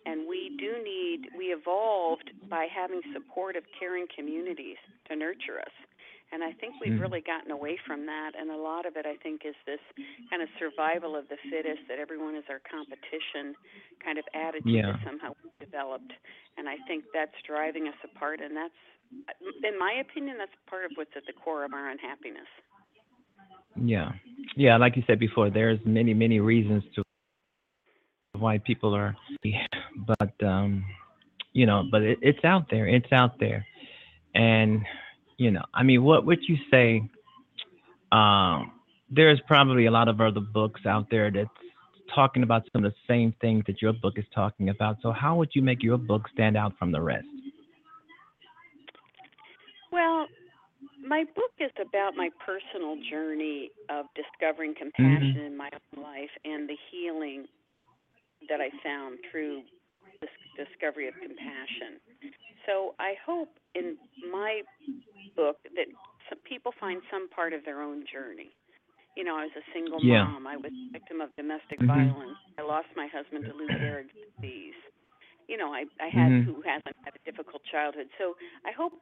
[0.07, 1.31] and we do need.
[1.37, 4.79] We evolved by having supportive, caring communities
[5.09, 5.73] to nurture us.
[6.33, 7.01] And I think we've Mm.
[7.01, 8.35] really gotten away from that.
[8.35, 9.81] And a lot of it, I think, is this
[10.31, 13.55] kind of survival of the fittest, that everyone is our competition
[14.01, 14.93] kind of attitude Yeah.
[14.93, 16.13] that somehow we've developed.
[16.57, 18.41] And I think that's driving us apart.
[18.41, 18.75] And that's,
[19.63, 22.49] in my opinion, that's part of what's at the core of our unhappiness.
[23.77, 24.13] Yeah,
[24.57, 24.77] yeah.
[24.79, 27.03] Like you said before, there's many, many reasons to
[28.43, 29.17] why people are,
[30.07, 30.85] but um,
[31.53, 32.87] you know, but it, it's out there.
[32.87, 33.67] It's out there,
[34.35, 34.83] and
[35.39, 37.09] you know, I mean, what would you say?
[38.13, 38.73] Um,
[39.11, 41.49] there's probably a lot of other books out there that's
[42.15, 44.97] talking about some of the same things that your book is talking about.
[45.03, 47.27] So, how would you make your book stand out from the rest?
[49.91, 50.27] Well,
[51.07, 55.47] my book is about my personal journey of discovering compassion Mhm.
[55.47, 57.47] in my own life and the healing
[58.49, 59.63] that I found through
[60.21, 62.01] this discovery of compassion.
[62.67, 64.63] So I hope in my
[65.37, 65.89] book that
[66.29, 68.55] some people find some part of their own journey.
[69.17, 70.25] You know, I was a single Yeah.
[70.25, 70.47] mom.
[70.47, 71.87] I was a victim of domestic Mhm.
[71.87, 72.39] violence.
[72.59, 74.75] I lost my husband to Lou Gehrig's disease.
[75.49, 76.45] You know, I I had Mhm.
[76.45, 78.09] who hasn't had a difficult childhood.
[78.19, 78.93] So I hope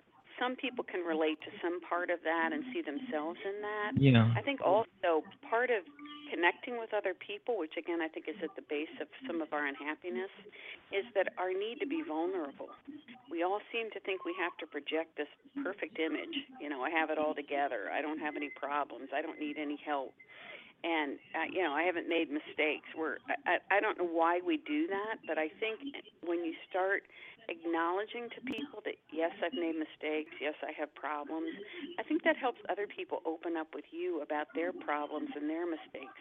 [0.40, 3.92] some people can relate to some part of that and see themselves in that.
[4.00, 4.32] Yeah.
[4.32, 5.84] I think also part of
[6.32, 9.52] connecting with other people, which again I think is at the base of some of
[9.52, 10.32] our unhappiness,
[10.90, 12.72] is that our need to be vulnerable.
[13.30, 15.30] We all seem to think we have to project this
[15.62, 16.34] perfect image.
[16.58, 17.92] You know, I have it all together.
[17.92, 19.12] I don't have any problems.
[19.14, 20.16] I don't need any help.
[20.82, 22.88] And uh, you know, I haven't made mistakes.
[22.96, 25.80] We're I, I don't know why we do that, but I think
[26.24, 27.02] when you start
[27.48, 31.52] acknowledging to people that yes, I've made mistakes, yes, I have problems,
[31.98, 35.66] I think that helps other people open up with you about their problems and their
[35.66, 36.20] mistakes.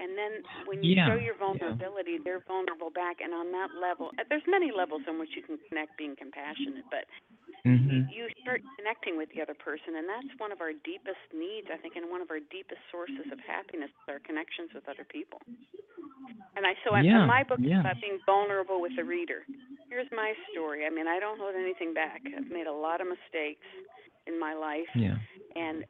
[0.00, 1.38] And then when you Yeah, show your yeah.
[1.38, 3.20] vulnerability, they're vulnerable back.
[3.20, 7.04] And on that level, there's many levels in which you can connect being compassionate, but
[7.64, 8.10] Mhm.
[8.10, 11.76] you start connecting with the other person, and that's one of our deepest needs, I
[11.76, 15.40] think, and one of our deepest sources of happiness is our connections with other people.
[16.56, 17.76] And I so I, Yeah, and my book yeah.
[17.76, 19.46] is about being vulnerable with the reader.
[19.88, 20.86] Here's my story.
[20.86, 22.22] I mean, I don't hold anything back.
[22.36, 23.66] I've made a lot of mistakes
[24.26, 25.18] in my life, Yeah.
[25.56, 25.84] and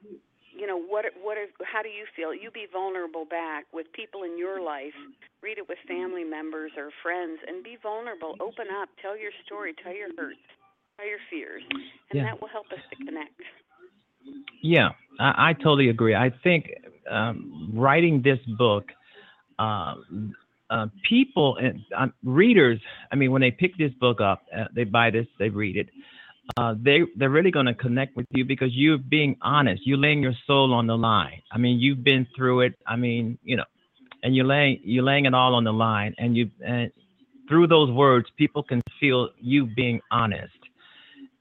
[0.52, 1.06] you know what?
[1.22, 1.38] What?
[1.38, 2.34] Are, how do you feel?
[2.34, 4.94] You be vulnerable back with people in your life.
[5.42, 8.36] Read it with family members or friends, and be vulnerable.
[8.40, 8.88] Open up.
[9.00, 9.72] Tell your story.
[9.82, 10.38] Tell your hurts.
[11.08, 11.80] Your fears, and
[12.12, 12.24] Yeah.
[12.24, 13.40] that will help us to connect.
[14.62, 16.14] Yeah, I, I totally agree.
[16.14, 16.70] I think
[17.10, 18.84] um, writing this book,
[19.58, 20.34] um,
[20.68, 22.78] uh, people and um, readers,
[23.10, 25.88] I mean, when they pick this book up, uh, they buy this, they read it.
[26.56, 29.86] Uh, they they're really going to connect with you because you're being honest.
[29.86, 31.42] You're laying your soul on the line.
[31.52, 32.74] I mean, you've been through it.
[32.86, 33.64] I mean, you know,
[34.22, 36.14] and you're laying you're laying it all on the line.
[36.18, 36.90] And you and
[37.48, 40.59] through those words, people can feel you being honest.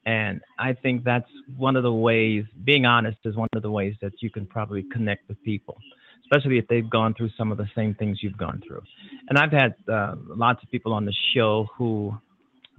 [0.06, 3.94] And I think that's one of the ways, being honest is one of the ways
[4.00, 5.76] that you can probably connect with people,
[6.22, 8.82] especially if they've gone through some of the same things you've gone through.
[9.28, 12.14] And I've had uh, lots of people on the show who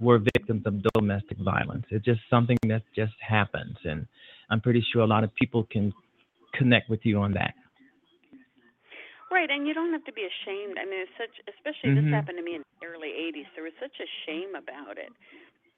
[0.00, 1.86] were victims of domestic violence.
[1.90, 3.76] It's just something that just happens.
[3.84, 4.06] And
[4.50, 5.92] I'm pretty sure a lot of people can
[6.54, 7.54] connect with you on that.
[9.30, 10.76] Right, and you don't have to be ashamed.
[10.76, 12.10] I mean, it's such, especially this Mhm.
[12.12, 13.46] happened to me in the early '80s.
[13.54, 15.10] There was such a shame about it,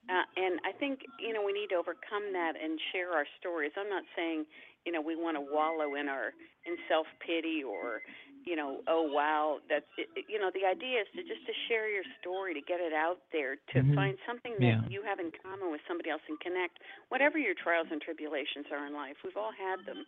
[0.09, 3.73] uh, and I think you know we need to overcome that and share our stories.
[3.77, 4.45] I'm not saying
[4.85, 6.33] you know we want to wallow in our
[6.67, 8.01] in self pity or
[8.45, 11.89] you know oh wow that's it, you know the idea is to just to share
[11.89, 13.95] your story to get it out there to Mhm.
[13.95, 14.89] find something that Yeah.
[14.89, 18.85] you have in common with somebody else and connect whatever your trials and tribulations are
[18.87, 20.05] in life we've all had them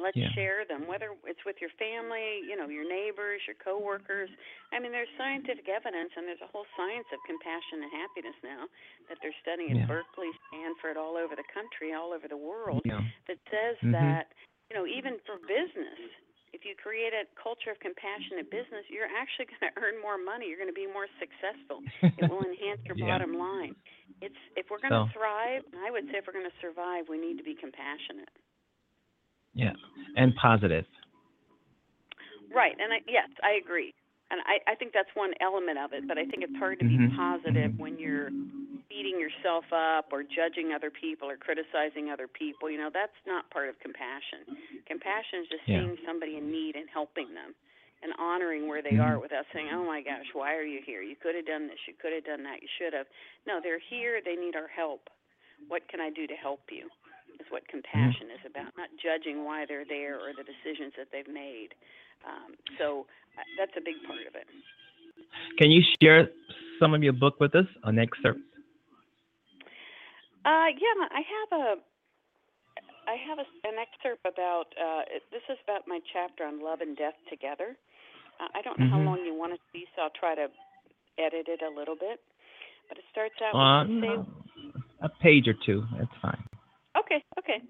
[0.00, 0.32] let's Yeah.
[0.32, 4.30] share them whether it's with your family you know your neighbors your coworkers
[4.72, 8.64] i mean there's scientific evidence and there's a whole science of compassion and happiness now
[9.12, 9.86] that they're studying at Yeah.
[9.86, 13.02] berkeley stanford all over the country all over the world Yeah.
[13.28, 13.92] that says Mhm.
[13.92, 14.32] that
[14.70, 16.00] you know even for business
[16.54, 20.16] if you create a culture of compassion in business you're actually going to earn more
[20.16, 23.18] money you're going to be more successful it will enhance your Yeah.
[23.18, 23.76] bottom line
[24.22, 27.08] it's if we're going to So- thrive i would say if we're going to survive
[27.10, 28.30] we need to be compassionate
[29.54, 29.72] Yeah.
[30.16, 30.84] And positive.
[32.54, 33.92] Right, and I, yes, I agree,
[34.30, 36.04] and I, I think that's one element of it.
[36.06, 38.30] But I think it's hard to be Mhm, positive when you're
[38.88, 42.70] beating yourself up or judging other people or criticizing other people.
[42.70, 44.46] You know, that's not part of compassion.
[44.86, 45.82] Compassion is just Yeah.
[45.82, 47.54] seeing somebody in need and helping them,
[48.02, 49.02] and honoring where they Mhm.
[49.02, 51.02] are without saying, "Oh my gosh, why are you here?
[51.02, 51.80] You could have done this.
[51.88, 52.62] You could have done that.
[52.62, 53.08] You should have."
[53.46, 54.20] No, they're here.
[54.20, 55.10] They need our help.
[55.68, 56.90] What can I do to help you?
[57.40, 58.70] Is what compassion is about.
[58.76, 61.74] Not judging why they're there or the decisions that they've made.
[62.24, 63.06] Um, so
[63.36, 64.46] uh, that's a big part of it.
[65.58, 66.28] Can you share
[66.78, 68.40] some of your book with us, an excerpt?
[70.44, 71.64] Uh, yeah, I have a,
[73.08, 74.72] I have a, an excerpt about.
[74.78, 77.76] Uh, it, this is about my chapter on love and death together.
[78.40, 79.06] Uh, I don't know how Mhm.
[79.06, 80.48] long you want it to be, so I'll try to
[81.18, 82.20] edit it a little bit.
[82.88, 84.26] But it starts out Uh, with to
[85.00, 85.84] a page or two.
[85.96, 86.42] That's fine.
[86.96, 87.60] Okay, okay.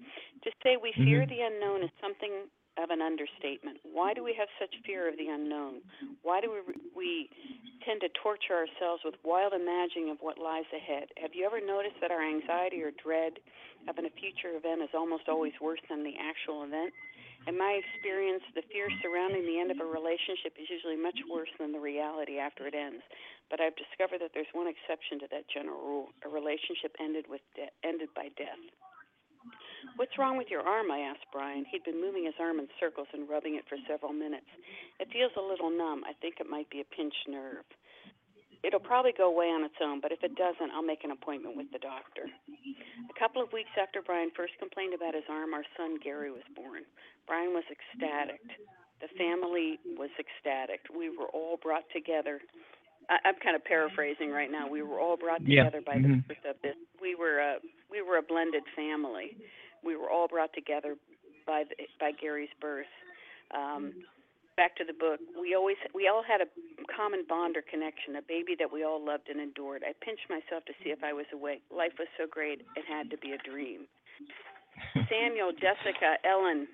[0.43, 1.29] To say we fear Mhm.
[1.29, 3.79] the unknown is something of an understatement.
[3.83, 5.81] Why do we have such fear of the unknown?
[6.21, 7.29] Why do we we
[7.81, 11.09] tend to torture ourselves with wild imagining of what lies ahead?
[11.17, 13.39] Have you ever noticed that our anxiety or dread
[13.87, 16.93] of a future event is almost always worse than the actual event?
[17.47, 21.49] In my experience, the fear surrounding the end of a relationship is usually much worse
[21.59, 23.03] than the reality after it ends.
[23.49, 27.41] But I've discovered that there's one exception to that general rule: a relationship ended with
[27.55, 28.57] de- ended by death.
[29.95, 30.91] What's wrong with your arm?
[30.91, 31.65] I asked Brian.
[31.71, 34.47] He'd been moving his arm in circles and rubbing it for several minutes.
[34.99, 36.03] It feels a little numb.
[36.03, 37.63] I think it might be a pinched nerve.
[38.63, 41.55] It'll probably go away on its own, but if it doesn't, I'll make an appointment
[41.55, 42.25] with the doctor.
[42.27, 46.43] A couple of weeks after Brian first complained about his arm, our son Gary was
[46.55, 46.81] born.
[47.27, 48.41] Brian was ecstatic.
[49.01, 50.81] The family was ecstatic.
[50.89, 52.41] We were all brought together.
[53.07, 54.65] I, I'm kind of paraphrasing right now.
[54.67, 55.69] We were all brought Yeah.
[55.69, 56.25] together by Mhm.
[56.27, 56.75] the birth of this.
[56.99, 57.59] We were a
[57.91, 59.37] we were a blended family.
[59.85, 60.95] We were all brought together
[61.45, 62.89] by the, by Gary's birth.
[63.53, 63.93] Um,
[64.57, 65.19] back to the book.
[65.39, 66.49] We always we all had a
[66.89, 69.83] common bond or connection, a baby that we all loved and endured.
[69.83, 71.61] I pinched myself to see if I was awake.
[71.69, 73.85] Life was so great, it had to be a dream.
[75.11, 76.67] Samuel, Jessica, Ellen,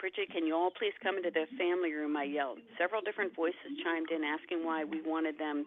[0.00, 2.16] Bridget, can you all please come into the family room?
[2.16, 2.58] I yelled.
[2.76, 5.64] Several different voices chimed in asking why we wanted them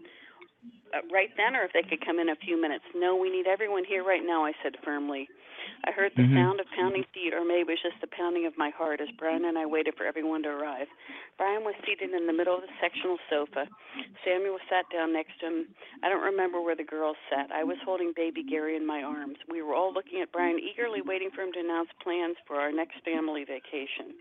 [1.11, 2.85] right then or if they could come in a few minutes.
[2.95, 5.27] No, we need everyone here right now, I said firmly.
[5.83, 6.33] I heard the Mhm.
[6.33, 9.11] sound of pounding feet, or maybe it was just the pounding of my heart as
[9.11, 10.87] Brian and I waited for everyone to arrive.
[11.37, 13.67] Brian was seated in the middle of the sectional sofa.
[14.23, 15.75] Samuel sat down next to him.
[16.03, 17.51] I don't remember where the girls sat.
[17.51, 19.37] I was holding baby Gary in my arms.
[19.47, 22.71] We were all looking at Brian, eagerly waiting for him to announce plans for our
[22.71, 24.15] next family vacation.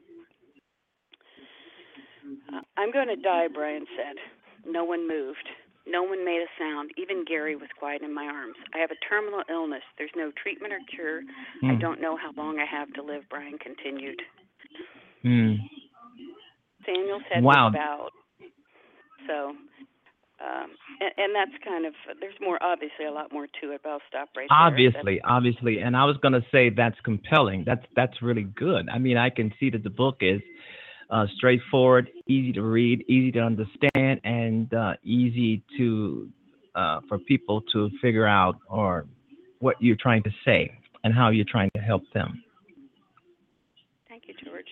[2.53, 4.17] Uh, I'm going to die, Brian said.
[4.65, 5.49] No one moved.
[5.89, 6.91] No one made a sound.
[6.97, 8.57] Even Gary was quiet in my arms.
[8.75, 9.83] I have a terminal illness.
[9.99, 11.23] There's no treatment or cure.
[11.65, 11.79] I Hmm.
[11.79, 14.21] don't know how long I have to live, Brian continued.
[15.23, 15.55] Hmm.
[16.85, 17.67] Samuel's head Wow.
[17.71, 18.11] was bowed.
[19.27, 19.57] So,
[20.39, 20.71] um,
[21.01, 24.03] and, and that's kind of, there's more, obviously a lot more to it, but I'll
[24.09, 24.59] stop right there.
[24.59, 27.65] Obviously, obviously, and I was gonna say that's compelling.
[27.65, 28.89] That's that's really good.
[28.89, 30.41] I mean, I can see that the book is
[31.11, 36.29] uh, straightforward, easy to read, easy to understand, and uh, easy to
[36.75, 39.07] uh, for people to figure out or
[39.61, 40.71] what you're trying to say
[41.05, 42.43] and how you're trying to help them.
[44.09, 44.67] Thank you, George.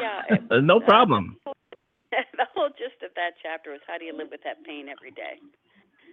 [0.00, 0.22] Yeah.
[0.50, 1.36] it- no uh, problem.
[2.10, 5.10] the whole gist of that chapter was how do you live with that pain every
[5.12, 5.38] day?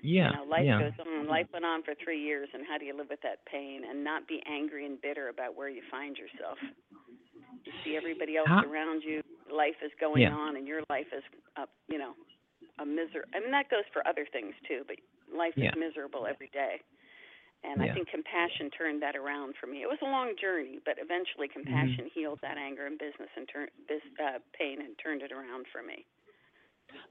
[0.03, 0.79] Yeah, You know, life yeah.
[0.79, 1.27] goes on.
[1.27, 4.03] Life went on for three years, and how do you live with that pain and
[4.03, 6.57] not be angry and bitter about where you find yourself?
[7.65, 9.21] You see everybody else How- around you.
[9.51, 10.33] Life is going Yeah.
[10.35, 11.23] on, and your life is,
[11.55, 12.13] uh, you know,
[12.79, 13.25] a miser.
[13.33, 14.97] I mean, that goes for other things too, but
[15.31, 15.69] life Yeah.
[15.69, 16.81] is miserable every day.
[17.63, 17.91] And Yeah.
[17.91, 19.81] I think compassion turned that around for me.
[19.81, 21.63] It was a long journey, but eventually Mm-hmm.
[21.63, 25.65] compassion healed that anger and business and turn this uh, pain and turned it around
[25.69, 26.05] for me.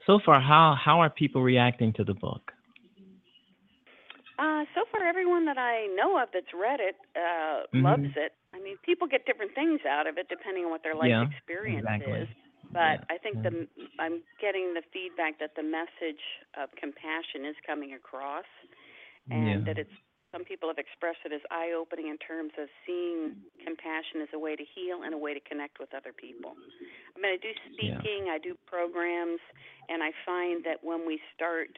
[0.06, 2.52] So far, how how are people reacting to the book?
[4.38, 7.82] Uh, so far, everyone that I know of that's read it uh, Mhm.
[7.82, 8.32] loves it.
[8.56, 11.28] I mean, people get different things out of it depending on what their life Yeah,
[11.28, 12.20] experience exactly.
[12.24, 12.28] is.
[12.72, 13.68] But I think the
[14.00, 16.20] I'm getting the feedback that the message
[16.56, 18.48] of compassion is coming across,
[19.30, 19.66] and Yeah.
[19.68, 19.96] that it's
[20.36, 23.32] some people have expressed it as eye-opening in terms of seeing
[23.64, 26.52] compassion as a way to heal and a way to connect with other people.
[26.52, 29.40] I mean, I do speaking, I do programs,
[29.88, 31.72] and I find that when we start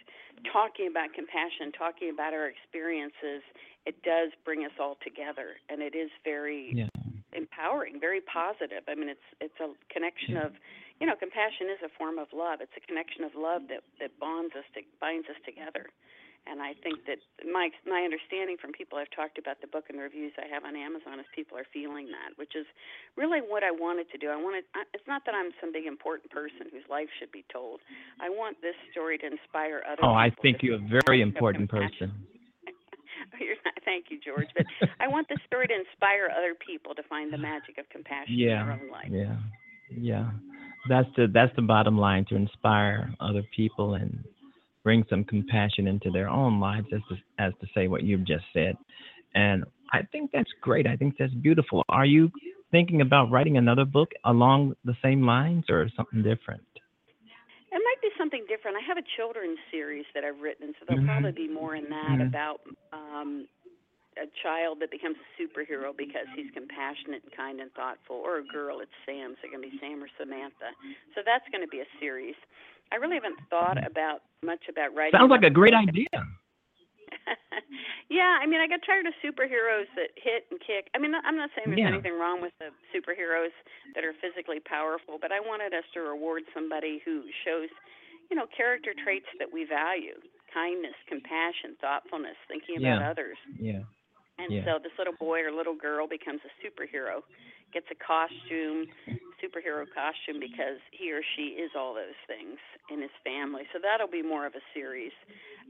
[0.50, 3.46] talking about compassion, talking about our experiences,
[3.86, 6.90] it does bring us all together, and it is very Yeah.
[7.32, 8.82] empowering, very positive.
[8.88, 10.58] I mean, it's it's a connection of,
[10.98, 12.60] you know, compassion is a form of love.
[12.60, 15.86] It's a connection of love that that bonds us, to, binds us together.
[16.48, 19.98] And I think that my my understanding from people I've talked about the book and
[19.98, 22.64] the reviews I have on Amazon is people are feeling that, which is
[23.20, 24.28] really what I wanted to do.
[24.32, 24.64] I wanted.
[24.74, 27.80] I- It's not that I'm some big important person whose life should be told.
[28.20, 30.00] I want this story to inspire other.
[30.02, 32.12] Oh, I think you're a very important person.
[33.40, 34.46] You're not, thank you, George.
[34.56, 34.66] But
[35.00, 38.46] I want this story to inspire other people to find the magic of compassion in
[38.48, 39.08] their own life.
[39.10, 39.36] yeah,
[39.90, 40.30] yeah.
[40.88, 44.24] That's the that's the bottom line to inspire other people and
[44.84, 48.44] bring some compassion into their own lives, as to, as to say what you've just
[48.52, 48.76] said.
[49.34, 50.86] And I think that's great.
[50.86, 51.84] I think that's beautiful.
[51.88, 52.30] Are you
[52.70, 56.62] thinking about writing another book along the same lines or something different?
[57.70, 58.76] It might be something different.
[58.76, 61.20] I have a children's series that I've written, so there'll Mhm.
[61.20, 62.28] probably be more in that Mhm.
[62.28, 62.60] about
[62.92, 63.46] um
[64.16, 68.44] a child that becomes a superhero because he's compassionate and kind and thoughtful, or a
[68.44, 69.36] girl, it's Sam.
[69.38, 70.74] So it can be Sam or Samantha.
[71.14, 72.34] So that's going to be a series.
[72.92, 75.18] I really haven't thought about much about writing.
[75.18, 76.06] Sounds like a great idea.
[78.10, 80.88] yeah, I mean, I got tired of superheroes that hit and kick.
[80.94, 81.88] I mean, I'm not saying there's Yeah.
[81.92, 83.52] anything wrong with the superheroes
[83.94, 87.68] that are physically powerful, but I wanted us to reward somebody who shows,
[88.30, 90.16] you know, character traits that we value:
[90.52, 93.10] kindness, compassion, thoughtfulness, thinking about Yeah.
[93.10, 93.38] others.
[93.58, 93.82] Yeah.
[94.38, 94.64] And Yeah.
[94.64, 97.22] so this little boy or little girl becomes a superhero,
[97.72, 98.86] gets a costume,
[99.42, 102.58] superhero costume because he or she is all those things
[102.90, 103.66] in his family.
[103.72, 105.12] So that'll be more of a series.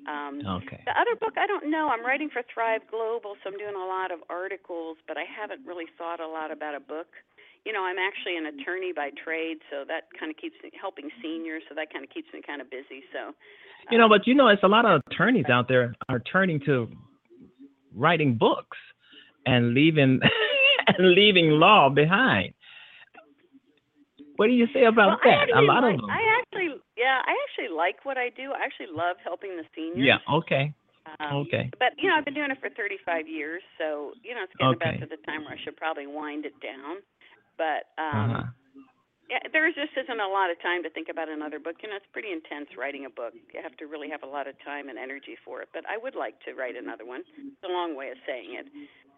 [0.06, 0.80] Um, Okay.
[0.86, 1.88] the other book, I don't know.
[1.90, 5.66] I'm writing for Thrive Global, so I'm doing a lot of articles, but I haven't
[5.66, 7.08] really thought a lot about a book.
[7.64, 11.10] You know, I'm actually an attorney by trade, so that kind of keeps me helping
[11.20, 13.04] seniors, so that kind of keeps me kind of busy.
[13.12, 13.34] So,
[13.90, 16.88] You know, but you know, it's a lot of attorneys out there are turning to
[17.98, 18.78] writing books
[19.44, 20.20] and leaving
[20.86, 22.54] and leaving law behind.
[24.36, 25.50] What do you say about well, that?
[25.50, 26.10] A lot like, of them.
[26.10, 28.52] I actually, yeah, I actually like what I do.
[28.54, 30.06] I actually love helping the seniors.
[30.06, 30.18] Yeah.
[30.30, 30.72] Okay.
[31.18, 31.70] Um, Okay.
[31.78, 34.78] But you know, I've been doing it for 35 years, so you know, it's getting
[34.78, 34.94] Okay.
[34.94, 37.02] about to the time where I should probably wind it down.
[37.58, 38.42] But um, Uh-huh.
[39.30, 41.76] Yeah, there just isn't a lot of time to think about another book.
[41.82, 43.34] You know, it's pretty intense writing a book.
[43.52, 45.68] You have to really have a lot of time and energy for it.
[45.72, 47.22] But I would like to write another one.
[47.36, 48.66] It's a long way of saying it,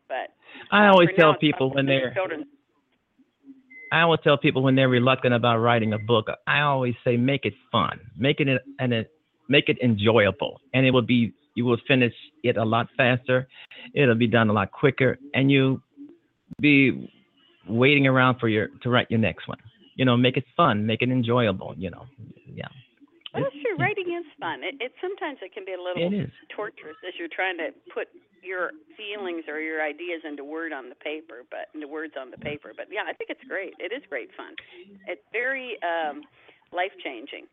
[0.09, 0.35] but
[0.73, 2.47] I always tell now, people when they're children.
[3.93, 7.45] I always tell people when they're reluctant about writing a book, I always say make
[7.45, 8.49] it fun, make it
[8.79, 9.11] and it
[9.49, 13.49] make it enjoyable, and it will be you will finish it a lot faster.
[13.95, 15.81] It'll be done a lot quicker, and you
[16.49, 17.13] will be
[17.69, 19.59] waiting around for your to write your next one.
[20.01, 21.77] You know, make it fun, make it enjoyable.
[21.77, 22.09] You know,
[22.49, 22.73] yeah.
[23.37, 23.77] Well, that's true.
[23.77, 24.65] Writing is fun.
[24.65, 26.09] It, it sometimes it can be a little
[26.57, 28.09] torturous as you're trying to put
[28.41, 32.41] your feelings or your ideas into word on the paper, but into words on the
[32.41, 32.73] paper.
[32.73, 33.77] But yeah, I think it's great.
[33.77, 34.57] It is great fun.
[35.05, 36.25] It's very um,
[36.73, 37.45] life changing.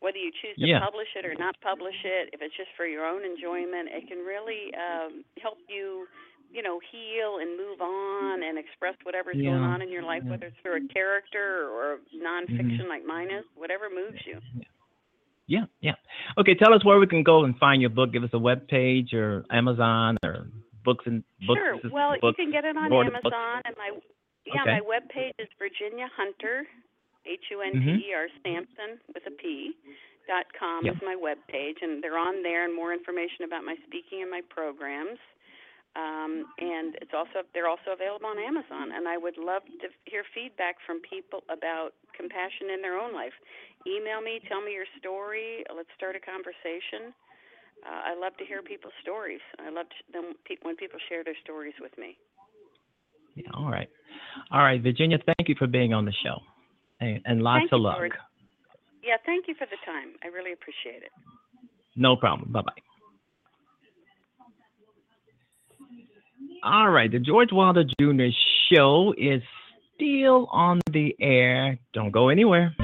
[0.00, 0.80] Whether you choose to Yeah.
[0.80, 4.24] publish it or not publish it, if it's just for your own enjoyment, it can
[4.24, 6.08] really um, help you,
[6.52, 10.46] you know, heal and move on and express whatever's going on in your life, whether
[10.46, 14.38] it's through a character or nonfiction like mine is, whatever moves you.
[15.46, 15.94] Yeah, yeah.
[16.38, 18.12] Okay, tell us where we can go and find your book.
[18.12, 20.46] Give us a web page or Amazon or
[20.84, 21.58] books and books.
[21.58, 21.90] Sure.
[21.92, 23.90] Well, you can get it on Amazon, and my
[24.46, 24.78] yeah, Okay.
[24.78, 26.66] my web page is Virginia Hunter,
[27.26, 27.96] H U N Mm-hmm.
[27.98, 29.72] T E R Sampson with a P
[30.26, 30.94] dot com Yep.
[30.96, 34.30] is my web page, and they're on there and more information about my speaking and
[34.30, 35.18] my programs.
[35.98, 38.94] Um, and it's also they're also available on Amazon.
[38.94, 43.34] And I would love to hear feedback from people about compassion in their own life.
[43.86, 45.64] Email me, tell me your story.
[45.66, 47.10] Let's start a conversation.
[47.82, 49.40] Uh, I love to hear people's stories.
[49.58, 52.18] I love them when people share their stories with me.
[53.34, 53.88] Yeah, all right.
[54.52, 56.38] All right, Virginia, thank you for being on the show.
[57.00, 58.02] And, and lots Thank of luck.
[59.02, 60.12] Yeah, thank you for the time.
[60.22, 61.12] I really appreciate it.
[61.96, 62.52] No problem.
[62.52, 62.82] Bye bye.
[66.62, 68.26] All right, the George Wilder Jr.
[68.70, 69.42] show is
[69.94, 71.78] still on the air.
[71.94, 72.74] Don't go anywhere.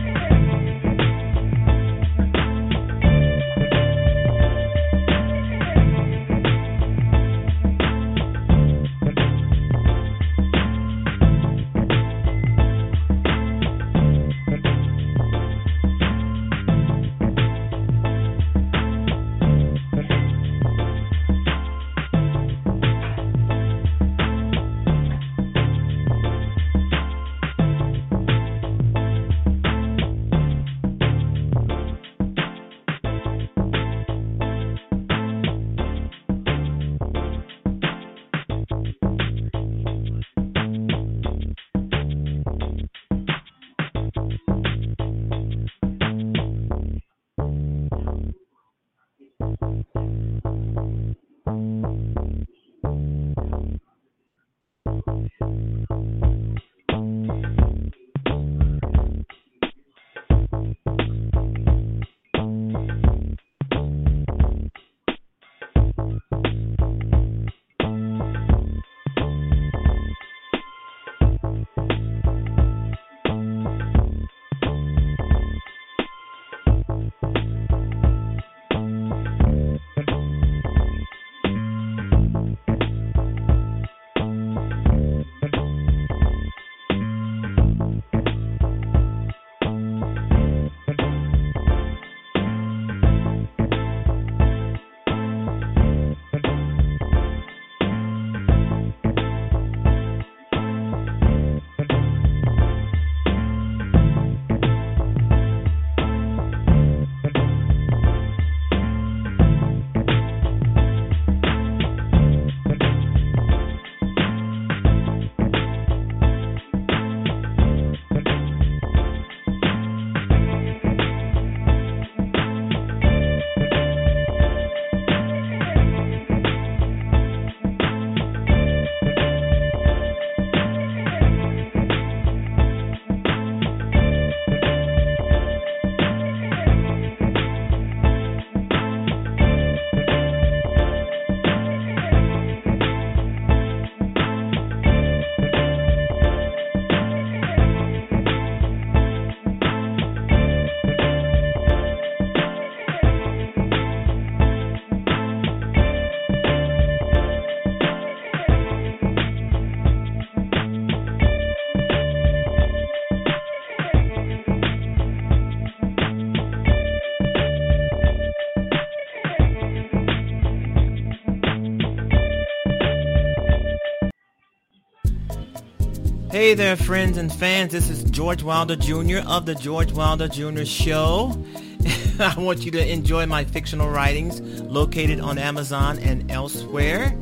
[176.37, 177.73] Hey there, friends and fans.
[177.73, 179.21] This is George Wilder Jr.
[179.27, 180.67] of the George Wilder Jr.
[180.67, 181.43] Show.
[182.21, 187.19] I want you to enjoy my fictional writings located on Amazon and elsewhere.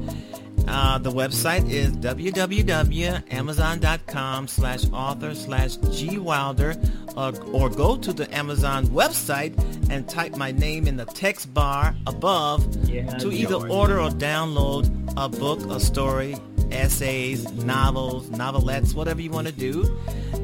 [0.67, 8.89] Uh, the website is www.amazon.com slash author slash gwilder or, or go to the Amazon
[8.89, 9.57] website
[9.91, 14.91] and type my name in the text bar above Yeah, to either order or download
[15.17, 16.35] a book, a story,
[16.75, 19.99] essays, novels, novelettes, whatever you want to do.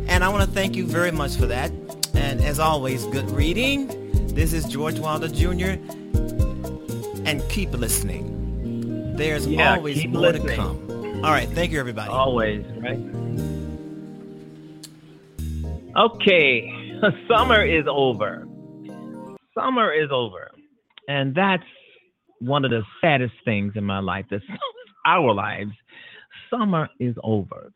[0.08, 1.70] And I want to thank you very much for that.
[2.14, 3.88] And as always, good reading.
[4.34, 5.76] This is George Wilder Jr.
[7.26, 9.16] And keep listening.
[9.16, 10.48] There's Yeah, always more listening.
[10.48, 11.24] to come.
[11.24, 12.08] All right, thank you, everybody.
[12.10, 12.98] Always, right?
[15.96, 18.46] Okay, summer is over.
[19.54, 20.50] Summer is over.
[21.08, 21.64] And that's
[22.40, 24.24] one of the saddest things in my life.
[24.30, 24.44] That's
[25.06, 25.72] our lives.
[26.50, 27.72] Summer is over.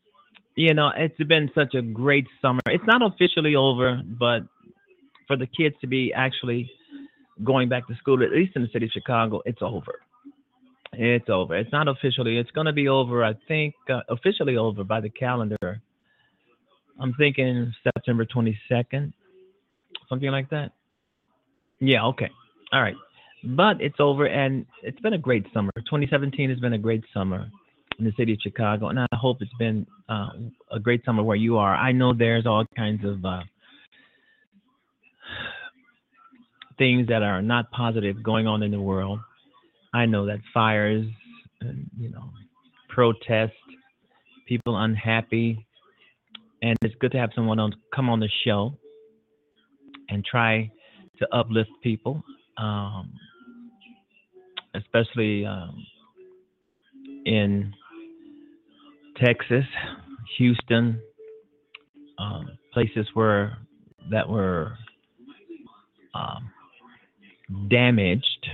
[0.55, 2.61] You know, it's been such a great summer.
[2.67, 4.43] It's not officially over, but
[5.27, 6.69] for the kids to be actually
[7.43, 9.99] going back to school, at least in the city of Chicago, it's over.
[10.93, 11.57] It's over.
[11.57, 12.37] It's not officially.
[12.37, 13.23] It's going to be over.
[13.23, 15.81] I think uh, officially over by the calendar.
[16.99, 19.11] I'm thinking September 22nd,
[20.07, 20.71] something like that.
[21.79, 22.05] Yeah.
[22.05, 22.29] Okay.
[22.71, 22.95] All right.
[23.43, 25.71] But it's over, and it's been a great summer.
[25.75, 27.49] 2017 has been a great summer
[27.99, 30.29] in the city of Chicago, and I hope it's been uh,
[30.71, 31.75] a great summer where you are.
[31.75, 33.41] I know there's all kinds of uh,
[36.77, 39.19] things that are not positive going on in the world.
[39.93, 41.05] I know that fires,
[41.61, 42.29] and, you know,
[42.89, 43.51] protests,
[44.45, 45.65] people unhappy,
[46.61, 48.77] and it's good to have someone else come on the show
[50.09, 50.69] and try
[51.19, 52.21] to uplift people,
[52.57, 53.11] um,
[54.73, 55.85] especially um,
[57.25, 57.73] in
[59.23, 59.65] Texas,
[60.37, 61.01] Houston,
[62.17, 63.57] um, places where
[64.11, 64.73] that were
[66.13, 66.51] um,
[67.69, 68.47] damaged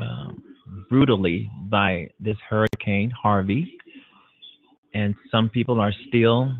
[0.00, 0.42] um,
[0.88, 3.76] brutally by this hurricane Harvey,
[4.94, 6.52] and some people are still,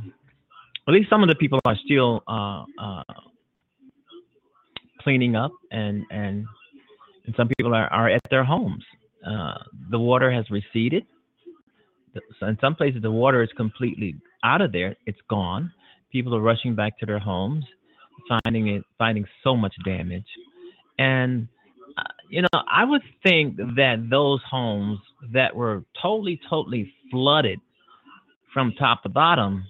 [0.87, 3.03] at least some of the people are still uh, uh,
[5.01, 6.47] cleaning up, and and
[7.27, 8.85] and some people are, are at their homes.
[9.27, 9.55] Uh,
[9.91, 11.05] the water has receded.
[12.43, 14.97] In some places, the water is completely out of there.
[15.07, 15.73] It's gone.
[16.11, 17.65] People are rushing back to their homes,
[18.29, 20.27] finding it, finding so much damage,
[20.99, 21.49] and
[21.99, 24.99] uh, you know, I would think that those homes
[25.33, 27.61] that were totally, totally flooded
[28.53, 29.65] from top to bottom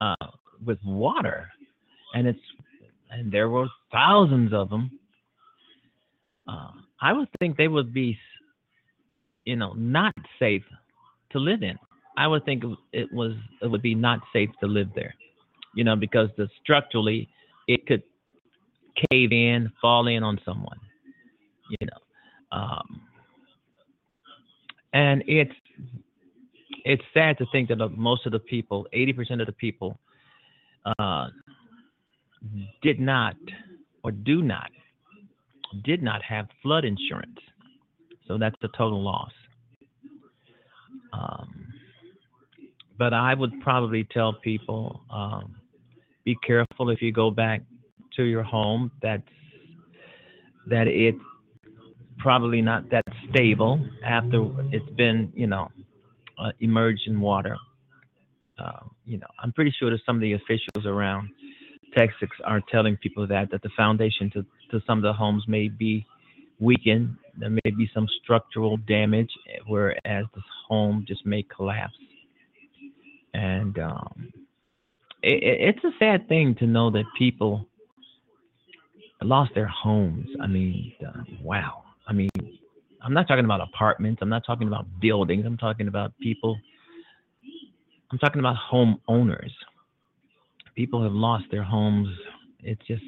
[0.00, 0.14] uh,
[0.64, 1.48] with water,
[2.14, 2.38] and it's
[3.10, 4.90] and there were thousands of them.
[6.46, 6.70] Uh,
[7.00, 8.18] I would think they would be,
[9.44, 10.64] you know, not safe
[11.30, 11.78] to live in.
[12.16, 15.14] I would think it was it would be not safe to live there,
[15.74, 17.28] you know, because the structurally
[17.68, 18.02] it could
[19.10, 20.78] cave in, fall in on someone,
[21.70, 23.02] you know, um,
[24.92, 25.54] and it's
[26.84, 29.98] it's sad to think that most of the people, eighty percent of the people,
[30.98, 31.28] uh,
[32.82, 33.36] did not
[34.02, 34.70] or do not
[35.84, 37.38] did not have flood insurance,
[38.26, 39.32] so that's a total loss.
[41.12, 41.72] Um,
[42.98, 45.54] but I would probably tell people um,
[46.24, 47.62] be careful if you go back
[48.16, 48.90] to your home.
[49.00, 49.22] That's
[50.66, 51.18] that it's
[52.18, 55.70] probably not that stable after it's been, you know,
[56.38, 57.56] uh, emerged in water.
[58.58, 61.30] Uh, you know, I'm pretty sure that some of the officials around
[61.96, 65.68] Texas are telling people that that the foundation to, to some of the homes may
[65.68, 66.04] be
[66.58, 67.16] weakened.
[67.38, 69.30] There may be some structural damage,
[69.66, 71.94] whereas the home just may collapse.
[73.34, 74.32] And um,
[75.22, 77.66] it, it- it's a sad thing to know that people
[79.22, 80.28] lost their homes.
[80.40, 81.84] I mean, uh, wow.
[82.06, 82.30] I mean,
[83.02, 84.20] I'm not talking about apartments.
[84.22, 85.44] I'm not talking about buildings.
[85.46, 86.58] I'm talking about people.
[88.10, 89.52] I'm talking about homeowners.
[90.76, 92.08] People have lost their homes.
[92.60, 93.02] It's just,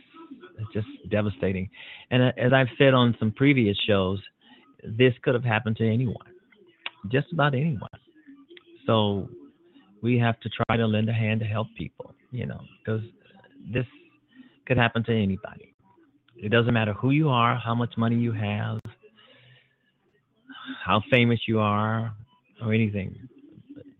[0.60, 1.68] it's just devastating.
[2.10, 4.20] And uh, as I've said on some previous shows,
[4.84, 6.16] this could have happened to anyone,
[7.08, 7.88] just about anyone.
[8.86, 9.28] So
[10.02, 13.02] we have to try to lend a hand to help people, you know, because
[13.72, 13.86] this
[14.66, 15.74] could happen to anybody.
[16.36, 18.80] It doesn't matter who you are, how much money you have,
[20.84, 22.14] how famous you are,
[22.62, 23.28] or anything.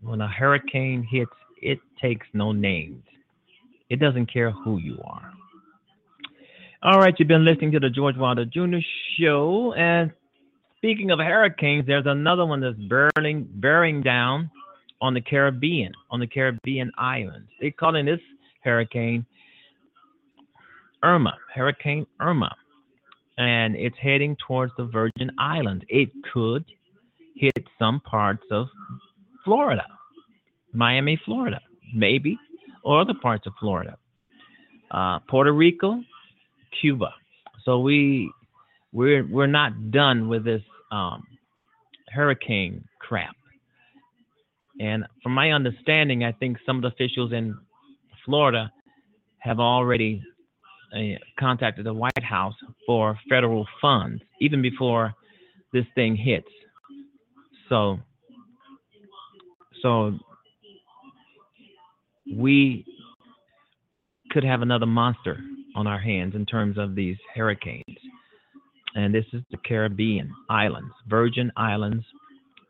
[0.01, 1.31] When a hurricane hits,
[1.61, 3.03] it takes no names.
[3.89, 5.31] It doesn't care who you are.
[6.83, 8.77] All right, you've been listening to the George Wilder Jr.
[9.19, 9.71] Show.
[9.73, 10.11] And
[10.77, 14.49] speaking of hurricanes, there's another one that's burning, bearing down
[14.99, 17.47] on the Caribbean, on the Caribbean islands.
[17.59, 18.19] They're calling this
[18.63, 19.27] hurricane
[21.03, 22.51] Irma, Hurricane Irma,
[23.37, 25.83] and it's heading towards the Virgin Islands.
[25.87, 26.65] It could
[27.35, 28.65] hit some parts of
[29.45, 29.85] Florida,
[30.73, 31.61] Miami, Florida,
[31.93, 32.39] maybe,
[32.83, 33.99] or other parts of Florida,
[34.89, 36.01] uh, Puerto Rico,
[36.79, 37.13] Cuba.
[37.63, 38.31] So we
[38.93, 40.61] we're we're not done with this
[40.91, 41.23] um,
[42.09, 43.35] hurricane crap.
[44.79, 47.55] And from my understanding, I think some of the officials in
[48.25, 48.71] Florida
[49.39, 50.23] have already
[50.95, 52.55] uh, contacted the White House
[52.85, 55.13] for federal funds, even before
[55.73, 56.47] this thing hits.
[57.69, 57.99] So,
[59.81, 60.17] so
[62.33, 62.85] we
[64.31, 65.39] could have another monster
[65.75, 67.97] on our hands in terms of these hurricanes.
[68.95, 72.03] And this is the Caribbean islands, Virgin Islands,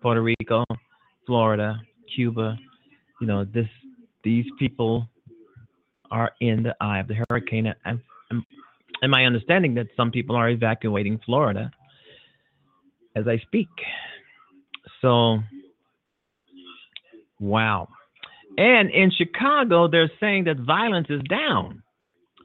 [0.02, 0.64] Puerto Rico,
[1.26, 1.80] Florida,
[2.16, 2.58] Cuba.
[3.20, 3.68] You know, this
[4.24, 5.08] these people
[6.12, 7.74] are in the eye of the hurricane.
[7.86, 8.44] And, and,
[9.10, 11.72] my understanding that some people are evacuating Florida
[13.16, 13.70] as I speak.
[15.02, 15.40] So,
[17.40, 17.88] wow.
[18.58, 21.82] And in Chicago, they're saying that violence is down.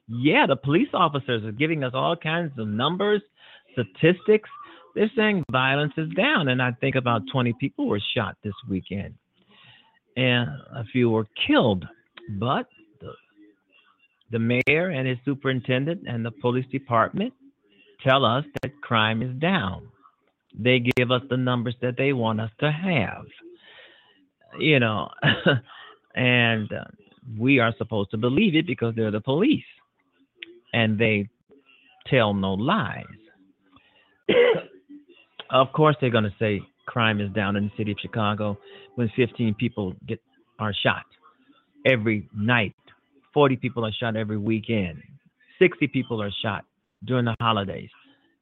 [0.08, 3.22] Yeah, the police officers are giving us all kinds of numbers,
[3.72, 4.48] statistics.
[4.94, 6.48] They're saying violence is down.
[6.48, 9.14] And I think about 20 people were shot this weekend,
[10.16, 11.84] and a few were killed.
[12.38, 12.68] But
[13.00, 13.12] the,
[14.30, 17.34] the mayor and his superintendent and the police department
[18.04, 19.88] tell us that crime is down.
[20.58, 23.24] They give us the numbers that they want us to have.
[24.58, 25.10] You know,
[26.14, 26.84] and uh,
[27.38, 29.64] we are supposed to believe it because they're the police
[30.72, 31.28] and they
[32.08, 33.04] tell no lies.
[35.50, 38.56] of course, they're going to say crime is down in the city of Chicago
[38.94, 40.20] when 15 people get
[40.58, 41.04] are shot
[41.84, 42.74] every night.
[43.34, 45.02] 40 people are shot every weekend.
[45.58, 46.64] 60 people are shot
[47.04, 47.90] during the holidays,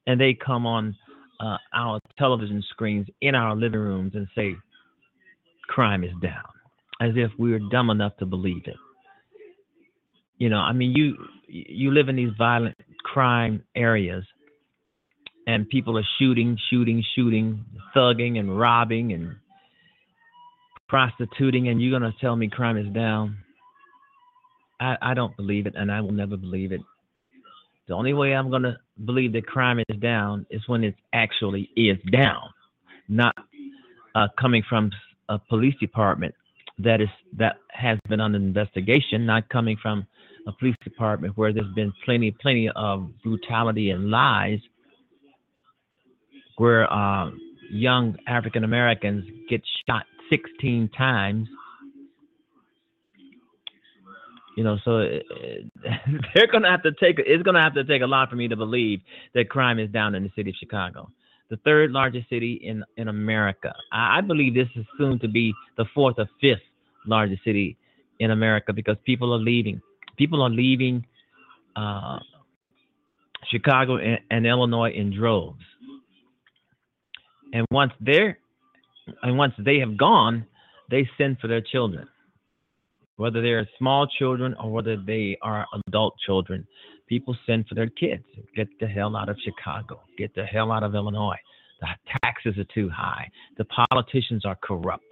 [0.07, 0.95] and they come on
[1.39, 4.55] uh, our television screens in our living rooms and say
[5.67, 6.43] crime is down,
[7.01, 8.77] as if we are dumb enough to believe it.
[10.37, 11.15] You know, I mean, you
[11.47, 14.25] you live in these violent crime areas,
[15.47, 17.63] and people are shooting, shooting, shooting,
[17.95, 19.35] thugging, and robbing, and
[20.87, 23.37] prostituting, and you're gonna tell me crime is down?
[24.79, 26.81] I, I don't believe it, and I will never believe it.
[27.87, 31.97] The only way I'm gonna believe that crime is down is when it actually is
[32.11, 32.49] down,
[33.07, 33.35] not
[34.15, 34.91] uh, coming from
[35.29, 36.33] a police department
[36.79, 40.05] that is that has been under investigation, not coming from
[40.47, 44.59] a police department where there's been plenty, plenty of brutality and lies,
[46.57, 47.29] where uh,
[47.71, 51.47] young African Americans get shot 16 times.
[54.57, 55.07] You know, so uh,
[56.35, 57.17] they're gonna have to take.
[57.19, 59.01] It's gonna have to take a lot for me to believe
[59.33, 61.09] that crime is down in the city of Chicago,
[61.49, 63.73] the third largest city in in America.
[63.91, 66.61] I, I believe this is soon to be the fourth or fifth
[67.05, 67.75] largest city
[68.19, 69.81] in America because people are leaving
[70.17, 71.05] people are leaving
[71.75, 72.19] uh,
[73.49, 75.63] Chicago and, and, Illinois in droves.
[77.53, 78.37] And once they're
[79.21, 80.45] and once they have gone,
[80.89, 82.07] they send for their children,
[83.17, 86.67] whether they're small children or whether they are adult children.
[87.07, 88.23] People send for their kids.
[88.55, 90.01] Get the hell out of Chicago.
[90.17, 91.37] Get the hell out of Illinois.
[91.81, 91.87] The
[92.23, 93.29] taxes are too high.
[93.57, 95.03] The politicians are corrupt.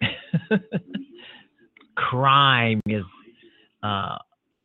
[1.94, 3.04] Crime is
[3.82, 4.18] uh,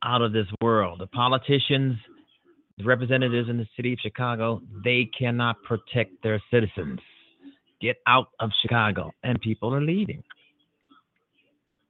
[0.03, 0.99] out of this world.
[0.99, 1.97] The politicians,
[2.77, 6.99] the representatives in the city of Chicago, they cannot protect their citizens.
[7.81, 10.23] Get out of Chicago, and people are leaving.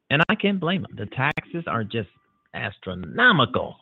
[0.09, 0.95] And I can't blame them.
[0.97, 2.09] The taxes are just
[2.53, 3.75] astronomical.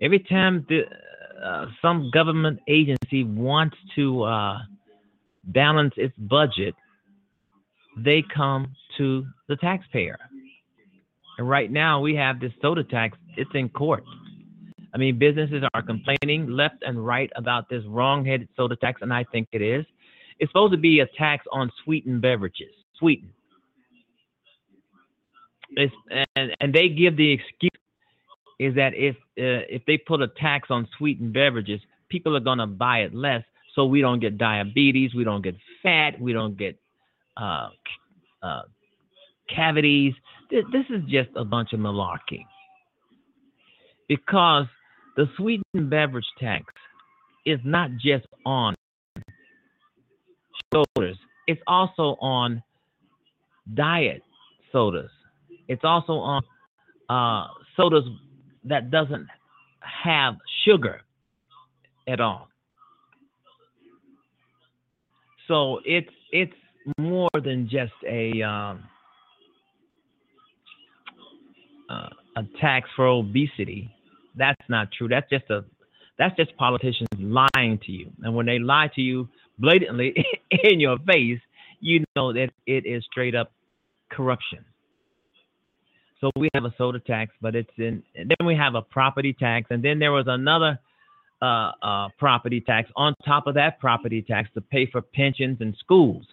[0.00, 0.82] Every time the,
[1.44, 4.58] uh, some government agency wants to uh,
[5.44, 6.74] balance its budget,
[7.96, 10.18] they come to the taxpayer.
[11.38, 14.04] And right now we have this soda tax, it's in court.
[14.94, 19.24] I mean, businesses are complaining left and right about this wrong-headed soda tax, and I
[19.24, 19.86] think it is.
[20.38, 23.32] It's supposed to be a tax on sweetened beverages, sweetened.
[25.70, 25.94] It's,
[26.36, 27.70] and, and they give the excuse
[28.58, 32.66] is that if uh, if they put a tax on sweetened beverages, people are gonna
[32.66, 33.42] buy it less,
[33.74, 36.78] so we don't get diabetes, we don't get fat, we don't get
[37.36, 37.70] uh,
[38.42, 38.62] uh,
[39.48, 40.14] cavities.
[40.52, 42.44] This is just a bunch of malarkey.
[44.06, 44.66] Because
[45.16, 46.66] the sweetened beverage tax
[47.46, 48.74] is not just on
[50.72, 52.62] shoulders, it's also on
[53.72, 54.22] diet
[54.72, 55.10] sodas.
[55.68, 56.42] It's also on
[57.08, 58.04] uh, sodas
[58.64, 59.26] that doesn't
[59.80, 60.34] have
[60.66, 61.00] sugar
[62.06, 62.48] at all.
[65.48, 66.52] So it's it's
[66.98, 68.84] more than just a um,
[71.92, 73.90] uh, a tax for obesity.
[74.36, 75.08] That's not true.
[75.08, 75.64] That's just a
[76.18, 78.10] that's just politicians lying to you.
[78.22, 79.28] And when they lie to you
[79.58, 80.14] blatantly
[80.50, 81.40] in your face,
[81.80, 83.50] you know that it is straight up
[84.10, 84.64] corruption.
[86.20, 88.02] So we have a soda tax, but it's in.
[88.14, 90.78] then we have a property tax, and then there was another
[91.40, 95.74] uh, uh, property tax on top of that property tax to pay for pensions and
[95.80, 96.24] schools.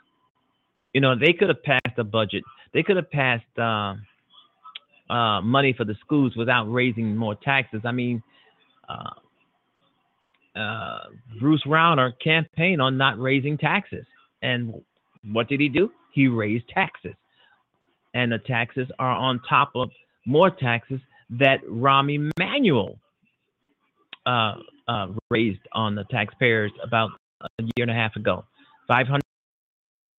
[0.94, 2.44] You know, they could have passed a budget.
[2.74, 3.96] They could have passed uh,
[5.10, 7.82] uh, money for the schools without raising more taxes.
[7.86, 8.22] I mean,
[8.88, 11.00] uh, uh,
[11.40, 14.06] Bruce Rauner campaigned on not raising taxes,
[14.42, 14.74] and
[15.32, 15.92] what did he do?
[16.12, 17.16] He raised taxes,
[18.14, 19.90] and the taxes are on top of
[20.26, 21.00] more taxes
[21.32, 23.00] that Rahm Emanuel
[24.26, 24.56] uh,
[24.88, 28.44] uh, raised on the taxpayers about a year and a half ago.
[28.88, 29.08] Five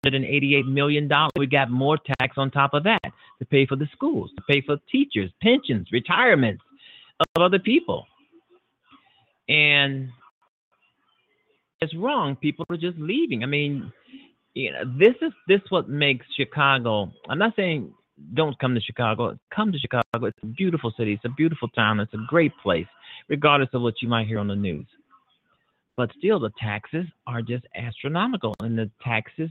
[0.05, 1.33] hundred and eighty-eight million dollars.
[1.37, 3.03] We got more tax on top of that
[3.39, 6.63] to pay for the schools, to pay for teachers, pensions, retirements
[7.21, 8.07] of other people,
[9.49, 10.09] and
[11.81, 12.37] it's wrong.
[12.37, 13.43] People are just leaving.
[13.43, 13.93] I mean,
[14.55, 17.13] you know, this is this what makes Chicago.
[17.29, 17.93] I'm not saying
[18.35, 19.39] don't come to Chicago.
[19.55, 20.27] Come to Chicago.
[20.27, 21.15] It's a beautiful city.
[21.15, 22.01] It's a beautiful town.
[22.01, 22.87] It's a great place,
[23.29, 24.87] regardless of what you might hear on the news.
[25.97, 29.51] But still, the taxes are just astronomical, and the taxes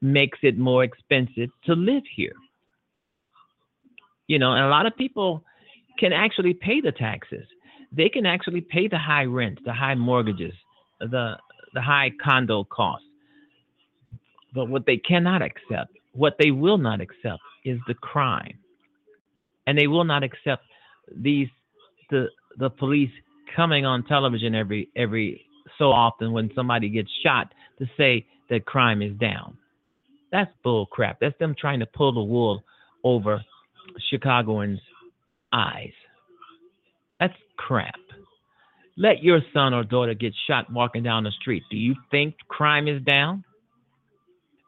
[0.00, 2.32] makes it more expensive to live here.
[4.26, 5.42] You know, and a lot of people
[5.98, 7.46] can actually pay the taxes.
[7.92, 10.54] They can actually pay the high rent, the high mortgages,
[11.00, 11.36] the
[11.74, 13.06] the high condo costs.
[14.54, 18.58] But what they cannot accept, what they will not accept, is the crime,
[19.66, 20.64] and they will not accept
[21.14, 21.48] these
[22.10, 22.28] the
[22.58, 23.10] the police
[23.54, 25.44] coming on television every every
[25.78, 29.56] so often when somebody gets shot to say that crime is down.
[30.32, 31.18] That's bull crap.
[31.20, 32.64] That's them trying to pull the wool
[33.04, 33.42] over
[34.10, 34.80] Chicagoans'
[35.52, 35.92] eyes.
[37.18, 37.94] That's crap.
[38.96, 41.62] Let your son or daughter get shot walking down the street.
[41.70, 43.44] Do you think crime is down?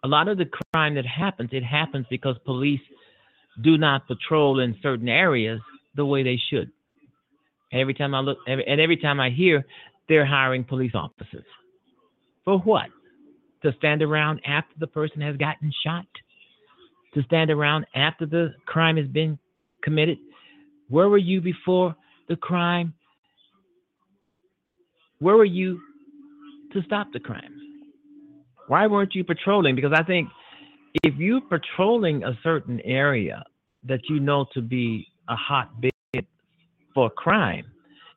[0.04, 2.80] A lot of the crime that happens, it happens because police
[3.62, 5.60] do not patrol in certain areas
[5.94, 6.70] the way they should.
[7.72, 9.64] Every time I look, every, and every time I hear,
[10.08, 11.44] they're hiring police officers.
[12.44, 12.86] For what?
[13.62, 16.06] To stand around after the person has gotten shot?
[17.14, 19.38] To stand around after the crime has been
[19.82, 20.18] committed?
[20.88, 21.94] Where were you before
[22.28, 22.94] the crime?
[25.20, 25.80] Where were you
[26.72, 27.60] to stop the crime?
[28.66, 29.76] Why weren't you patrolling?
[29.76, 30.28] Because I think
[31.04, 33.44] if you're patrolling a certain area
[33.84, 35.92] that you know to be a hotbed
[36.94, 37.66] for crime,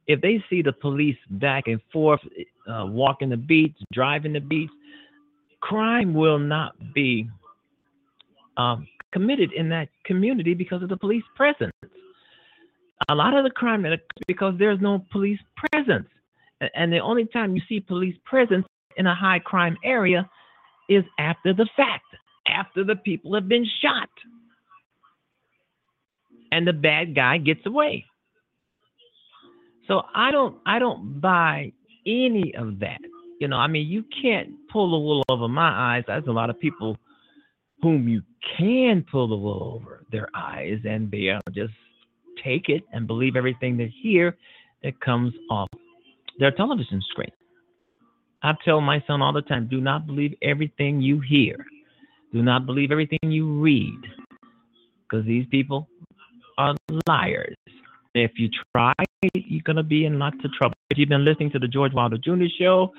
[0.08, 2.20] if they see the police back and forth,
[2.68, 4.74] uh, walking the beats, driving the beats,
[5.66, 7.28] crime will not be
[8.56, 11.74] um, committed in that community because of the police presence.
[13.10, 15.40] A lot of the crime is because there's no police
[15.72, 16.08] presence.
[16.76, 18.66] And the only time you see police presence
[18.98, 20.30] in a high crime area
[20.88, 22.06] is after the fact,
[22.48, 24.10] after the people have been shot.
[26.52, 28.06] And the bad guy gets away.
[29.88, 31.74] So I don't I don't buy
[32.06, 33.00] any of that.
[33.40, 36.04] You know, I mean, you can't pull the wool over my eyes.
[36.08, 36.98] There's a lot of people
[37.82, 38.22] whom you
[38.58, 41.74] can pull the wool over their eyes and be able to just
[42.44, 44.38] take it and believe everything they hear
[44.84, 45.68] that comes off
[46.40, 47.32] their television screen.
[48.44, 51.58] I tell my son all the time do not believe everything you hear,
[52.32, 54.00] do not believe everything you read,
[55.04, 55.88] because these people
[56.58, 56.76] are
[57.08, 57.56] liars.
[58.16, 58.94] If you try,
[59.34, 60.76] you're going to be in lots of trouble.
[60.90, 62.46] If you've been listening to the George Wilder Jr.
[62.58, 62.94] Show,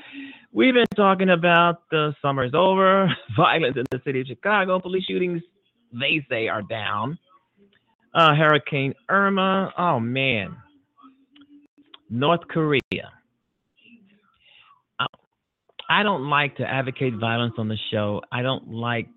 [0.52, 5.04] we've been talking about the summer is over, violence in the city of Chicago, police
[5.04, 5.40] shootings,
[5.90, 7.18] they say, are down.
[8.14, 10.54] Uh, Hurricane Irma, oh man.
[12.10, 13.10] North Korea.
[15.88, 18.20] I don't like to advocate violence on the show.
[18.32, 19.08] I don't like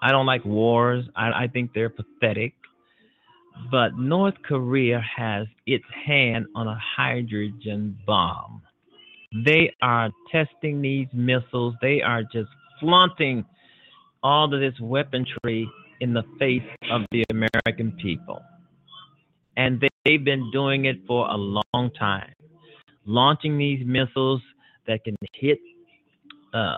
[0.00, 1.04] I don't like wars.
[1.16, 2.52] I, I think they're pathetic.
[3.70, 8.62] But North Korea has its hand on a hydrogen bomb.
[9.44, 11.74] They are testing these missiles.
[11.82, 12.48] They are just
[12.80, 13.44] flaunting
[14.22, 15.68] all of this weaponry
[16.00, 18.40] in the face of the American people.
[19.56, 22.32] And they've been doing it for a long time,
[23.04, 24.40] launching these missiles
[24.86, 25.58] that can hit
[26.54, 26.76] uh,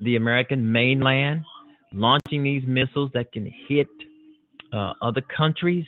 [0.00, 1.44] the American mainland
[1.92, 3.88] launching these missiles that can hit
[4.76, 5.86] uh, other countries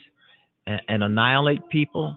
[0.66, 2.16] and, and annihilate people.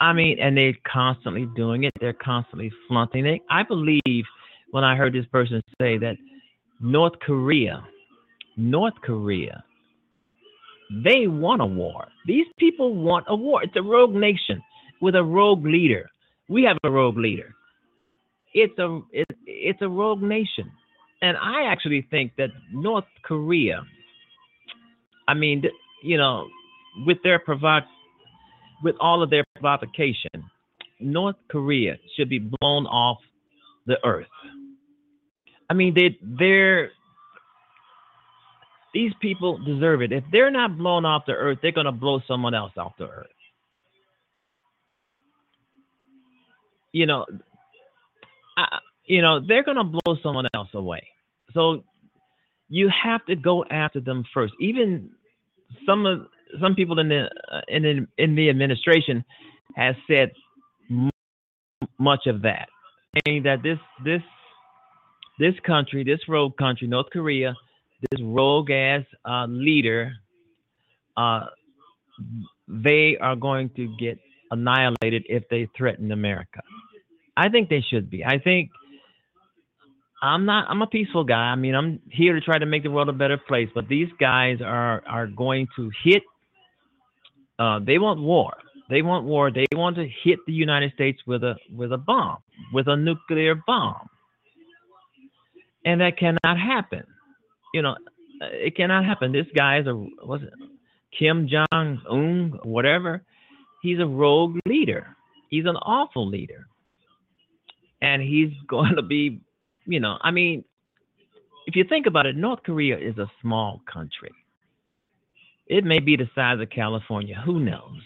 [0.00, 1.92] I mean, and they're constantly doing it.
[2.00, 3.40] They're constantly flaunting it.
[3.48, 4.24] I believe
[4.72, 6.16] when I heard this person say that
[6.80, 7.86] North Korea,
[8.56, 9.62] North Korea,
[11.04, 12.08] they want a war.
[12.26, 13.62] These people want a war.
[13.62, 14.60] It's a rogue nation
[15.00, 16.10] with a rogue leader.
[16.48, 17.54] We have a rogue leader.
[18.54, 20.70] It's a it, it's a rogue nation,
[21.22, 23.82] and I actually think that North Korea.
[25.26, 25.62] I mean,
[26.02, 26.48] you know,
[27.06, 27.82] with their provoc,
[28.82, 30.30] with all of their provocation,
[31.00, 33.18] North Korea should be blown off
[33.86, 34.26] the earth.
[35.70, 36.90] I mean, they they're
[38.92, 40.12] these people deserve it.
[40.12, 43.26] If they're not blown off the earth, they're to blow someone else off the earth.
[46.92, 47.24] You know,
[48.58, 51.02] I, you know, they're to blow someone else away.
[51.54, 51.84] So
[52.68, 54.52] you have to go after them first.
[54.60, 55.10] Even
[55.86, 56.26] some of
[56.60, 59.24] some people in the uh, in the, in the administration
[59.76, 60.32] has said
[61.98, 62.68] much of that,
[63.26, 64.22] saying that this this
[65.38, 67.54] this country, this rogue country, North Korea,
[68.10, 70.12] this rogue ass uh, leader,
[71.16, 71.46] uh,
[72.68, 74.18] they are going to get
[74.50, 76.60] annihilated if they threaten America.
[77.36, 78.24] I think they should be.
[78.24, 78.70] I think
[80.22, 80.66] I'm not.
[80.70, 81.50] I'm a peaceful guy.
[81.50, 83.68] I mean, I'm here to try to make the world a better place.
[83.74, 86.22] But these guys are are going to hit.
[87.58, 88.54] Uh, they want war.
[88.88, 89.50] They want war.
[89.50, 92.38] They want to hit the United States with a with a bomb,
[92.72, 94.08] with a nuclear bomb,
[95.84, 97.02] and that cannot happen.
[97.74, 97.96] You know,
[98.40, 99.32] it cannot happen.
[99.32, 100.52] This guy is a was it
[101.18, 101.66] Kim Jong
[102.08, 103.24] Un, whatever.
[103.82, 105.16] He's a rogue leader.
[105.48, 106.68] He's an awful leader,
[108.00, 109.40] and he's going to be
[109.86, 110.64] you know, I mean,
[111.66, 114.32] if you think about it, North Korea is a small country.
[115.66, 118.00] It may be the size of California, who knows?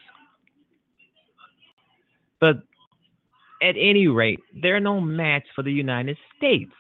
[2.41, 2.57] But
[3.63, 6.73] at any rate, they're no match for the United States.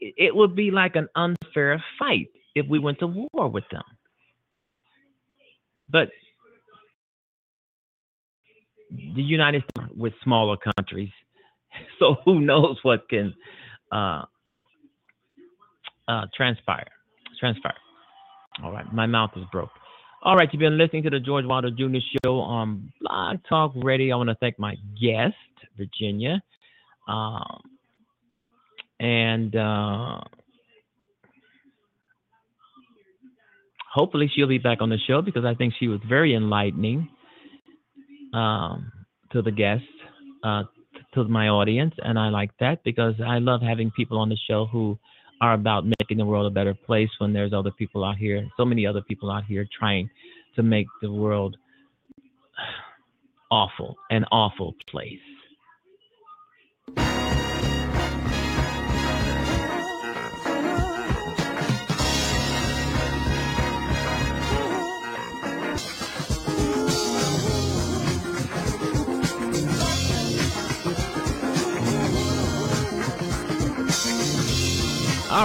[0.00, 3.84] It would be like an unfair fight if we went to war with them.
[5.88, 6.10] But
[8.90, 11.10] the United States with smaller countries
[11.98, 13.34] so who knows what can
[13.90, 14.24] uh,
[16.08, 16.88] uh, transpire?
[17.38, 17.74] Transpire.
[18.62, 19.70] All right, my mouth is broke.
[20.24, 21.98] All right, you've been listening to the George Wilder Jr.
[22.24, 24.14] Show on Blog Talk Radio.
[24.14, 25.34] I want to thank my guest,
[25.76, 26.40] Virginia,
[27.08, 27.60] um,
[29.00, 30.20] and uh,
[33.92, 37.08] hopefully she'll be back on the show because I think she was very enlightening
[38.32, 38.92] um,
[39.32, 39.86] to the guests.
[40.44, 40.64] Uh,
[41.14, 44.66] to my audience, and I like that because I love having people on the show
[44.66, 44.98] who
[45.40, 48.64] are about making the world a better place when there's other people out here, so
[48.64, 50.08] many other people out here trying
[50.56, 51.56] to make the world
[53.50, 55.18] awful, an awful place.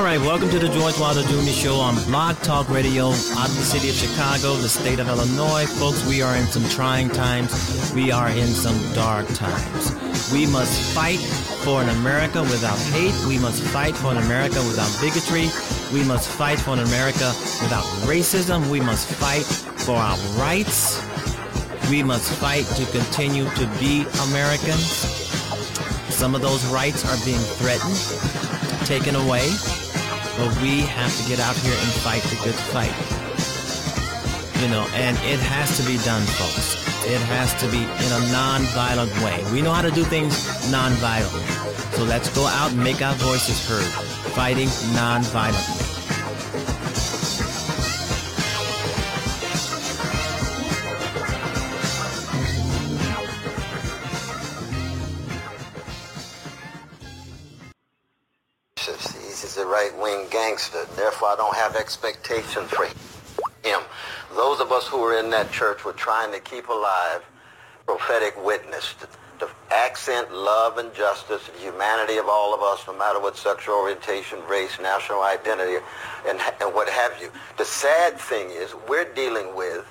[0.07, 1.51] Right, welcome to the George Wilder Jr.
[1.51, 5.65] Show on Blog Talk Radio out of the city of Chicago, the state of Illinois.
[5.65, 7.91] Folks, we are in some trying times.
[7.93, 10.31] We are in some dark times.
[10.31, 11.19] We must fight
[11.65, 13.13] for an America without hate.
[13.27, 15.49] We must fight for an America without bigotry.
[15.91, 18.69] We must fight for an America without racism.
[18.71, 21.03] We must fight for our rights.
[21.89, 24.87] We must fight to continue to be Americans.
[26.15, 29.51] Some of those rights are being threatened, taken away.
[30.37, 32.93] But we have to get out here and fight the good fight.
[34.61, 36.75] You know, and it has to be done, folks.
[37.05, 39.43] It has to be in a non-violent way.
[39.51, 40.35] We know how to do things
[40.71, 41.45] non-violently.
[41.97, 43.89] So let's go out and make our voices heard,
[44.33, 45.86] fighting non-violently.
[61.17, 63.81] Therefore, I don't have expectations for him.
[64.35, 67.23] Those of us who were in that church were trying to keep alive
[67.87, 68.93] prophetic witness,
[69.39, 73.73] to, accent love and justice, the humanity of all of us, no matter what sexual
[73.73, 75.83] orientation, race, national identity,
[76.27, 77.31] and, and what have you.
[77.57, 79.87] The sad thing is we're dealing with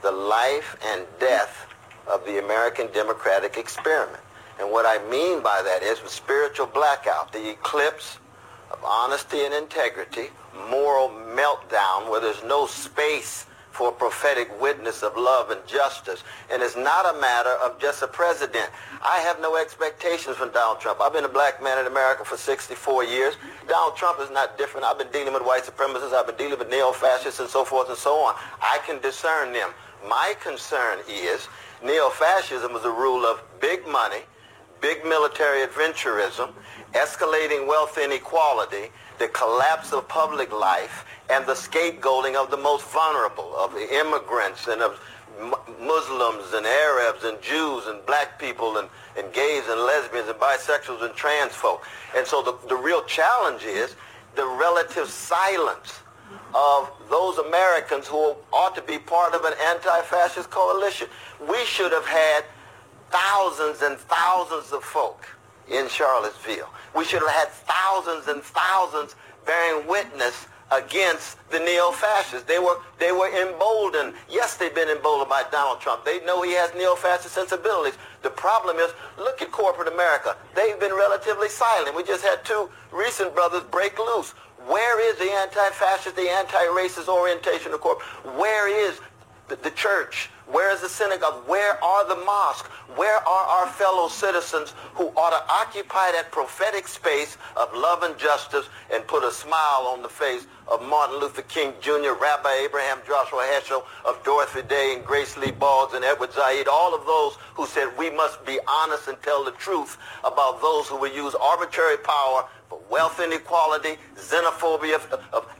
[0.00, 1.66] the life and death
[2.10, 4.22] of the American democratic experiment.
[4.58, 8.18] And what I mean by that is the spiritual blackout, the eclipse
[8.70, 10.28] of honesty and integrity,
[10.70, 16.22] moral meltdown where there's no space for prophetic witness of love and justice.
[16.50, 18.68] And it's not a matter of just a president.
[19.02, 21.00] I have no expectations from Donald Trump.
[21.00, 23.36] I've been a black man in America for 64 years.
[23.68, 24.86] Donald Trump is not different.
[24.86, 26.12] I've been dealing with white supremacists.
[26.12, 28.34] I've been dealing with neo-fascists and so forth and so on.
[28.60, 29.70] I can discern them.
[30.06, 31.48] My concern is
[31.82, 34.24] neo-fascism is a rule of big money,
[34.80, 36.52] big military adventurism,
[36.92, 43.54] escalating wealth inequality, the collapse of public life, and the scapegoating of the most vulnerable,
[43.56, 45.00] of immigrants and of
[45.80, 51.02] Muslims and Arabs and Jews and black people and, and gays and lesbians and bisexuals
[51.02, 51.86] and trans folk.
[52.16, 53.96] And so the, the real challenge is
[54.36, 56.00] the relative silence
[56.54, 61.08] of those Americans who ought to be part of an anti-fascist coalition.
[61.48, 62.44] We should have had
[63.10, 65.26] thousands and thousands of folk
[65.70, 66.68] in Charlottesville.
[66.94, 69.14] We should have had thousands and thousands
[69.46, 72.46] bearing witness against the neo-fascists.
[72.46, 74.14] They were, they were emboldened.
[74.28, 76.04] Yes, they've been emboldened by Donald Trump.
[76.04, 77.98] They know he has neo-fascist sensibilities.
[78.22, 80.36] The problem is, look at corporate America.
[80.54, 81.96] They've been relatively silent.
[81.96, 84.30] We just had two recent brothers break loose.
[84.66, 88.06] Where is the anti-fascist, the anti-racist orientation of corporate?
[88.36, 89.00] Where is
[89.48, 90.30] the, the church?
[90.52, 91.46] Where is the synagogue?
[91.46, 92.68] Where are the mosques?
[92.96, 98.18] Where are our fellow citizens who ought to occupy that prophetic space of love and
[98.18, 102.98] justice and put a smile on the face of Martin Luther King Jr., Rabbi Abraham
[103.06, 107.34] Joshua Heschel, of Dorothy Day and Grace Lee Boggs and Edward Said, all of those
[107.54, 111.34] who said we must be honest and tell the truth about those who will use
[111.36, 115.00] arbitrary power for wealth inequality, xenophobia,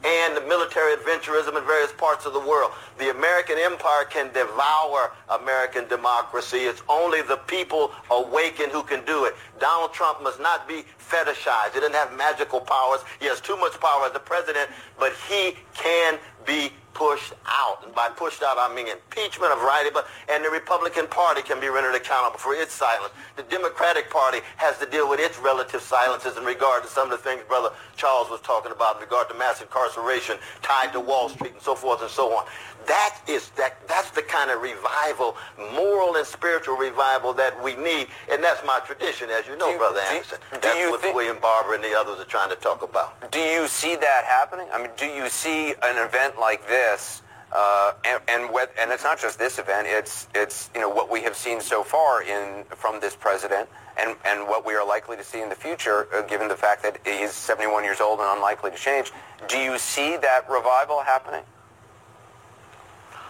[0.05, 2.71] and military adventurism in various parts of the world.
[2.99, 6.59] The American empire can devour American democracy.
[6.59, 9.35] It's only the people awakened who can do it.
[9.61, 11.75] Donald Trump must not be fetishized.
[11.75, 13.01] He doesn't have magical powers.
[13.21, 14.69] He has too much power as the president,
[14.99, 17.85] but he can be pushed out.
[17.85, 21.61] And by pushed out, I mean impeachment, a variety, but and the Republican Party can
[21.61, 23.13] be rendered accountable for its silence.
[23.37, 27.17] The Democratic Party has to deal with its relative silences in regard to some of
[27.17, 31.29] the things Brother Charles was talking about in regard to mass incarceration tied to Wall
[31.29, 32.45] Street and so forth and so on.
[32.87, 35.37] That is that that's the kind of revival,
[35.75, 40.01] moral and spiritual revival that we need, and that's my tradition, as you know, Brother
[40.01, 40.39] Anderson.
[40.53, 43.31] do That's what think- William Barber and the others are trying to talk about.
[43.31, 44.67] Do you see that happening?
[44.73, 47.23] I mean, do you see an event like this?
[47.53, 49.87] Uh, and and, with, and it's not just this event.
[49.89, 54.15] It's it's you know what we have seen so far in from this president, and
[54.25, 56.99] and what we are likely to see in the future, uh, given the fact that
[57.05, 59.11] he's 71 years old and unlikely to change.
[59.49, 61.43] Do you see that revival happening?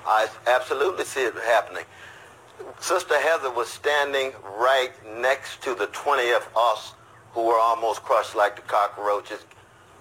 [0.07, 1.85] I absolutely see it happening.
[2.79, 4.91] Sister Heather was standing right
[5.21, 6.95] next to the 20 of us
[7.33, 9.45] who were almost crushed like the cockroaches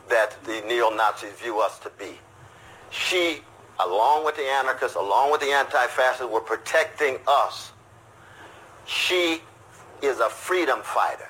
[0.10, 2.18] that the neo-Nazis view us to be.
[2.90, 3.42] She,
[3.80, 7.72] along with the anarchists, along with the anti-fascists, were protecting us.
[8.86, 9.42] She
[10.02, 11.30] is a freedom fighter.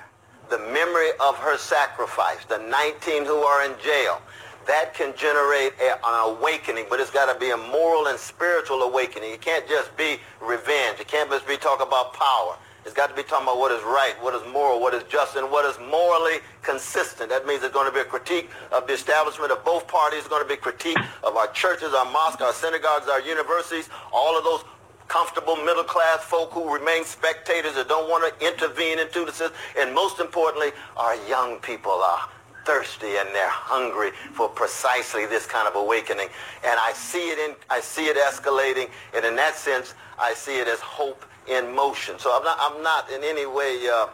[0.50, 4.22] The memory of her sacrifice, the 19 who are in jail,
[4.70, 8.84] that can generate a, an awakening, but it's got to be a moral and spiritual
[8.84, 9.34] awakening.
[9.34, 11.00] It can't just be revenge.
[11.00, 12.56] It can't just be talk about power.
[12.86, 15.36] It's got to be talking about what is right, what is moral, what is just,
[15.36, 17.30] and what is morally consistent.
[17.30, 20.20] That means there's going to be a critique of the establishment of both parties.
[20.20, 23.90] There's going to be a critique of our churches, our mosques, our synagogues, our universities,
[24.14, 24.64] all of those
[25.08, 29.58] comfortable middle-class folk who remain spectators that don't want to intervene into the system.
[29.80, 32.30] And most importantly, our young people are
[32.70, 36.30] thirsty and they're hungry for precisely this kind of awakening.
[36.64, 38.90] And I see it in, I see it escalating.
[39.16, 42.20] And in that sense, I see it as hope in motion.
[42.20, 44.08] So I'm not, I'm not in any way uh,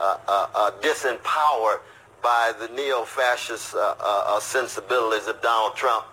[0.00, 1.80] uh, uh, uh, disempowered
[2.22, 6.04] by the neo-fascist uh, uh, sensibilities of Donald Trump.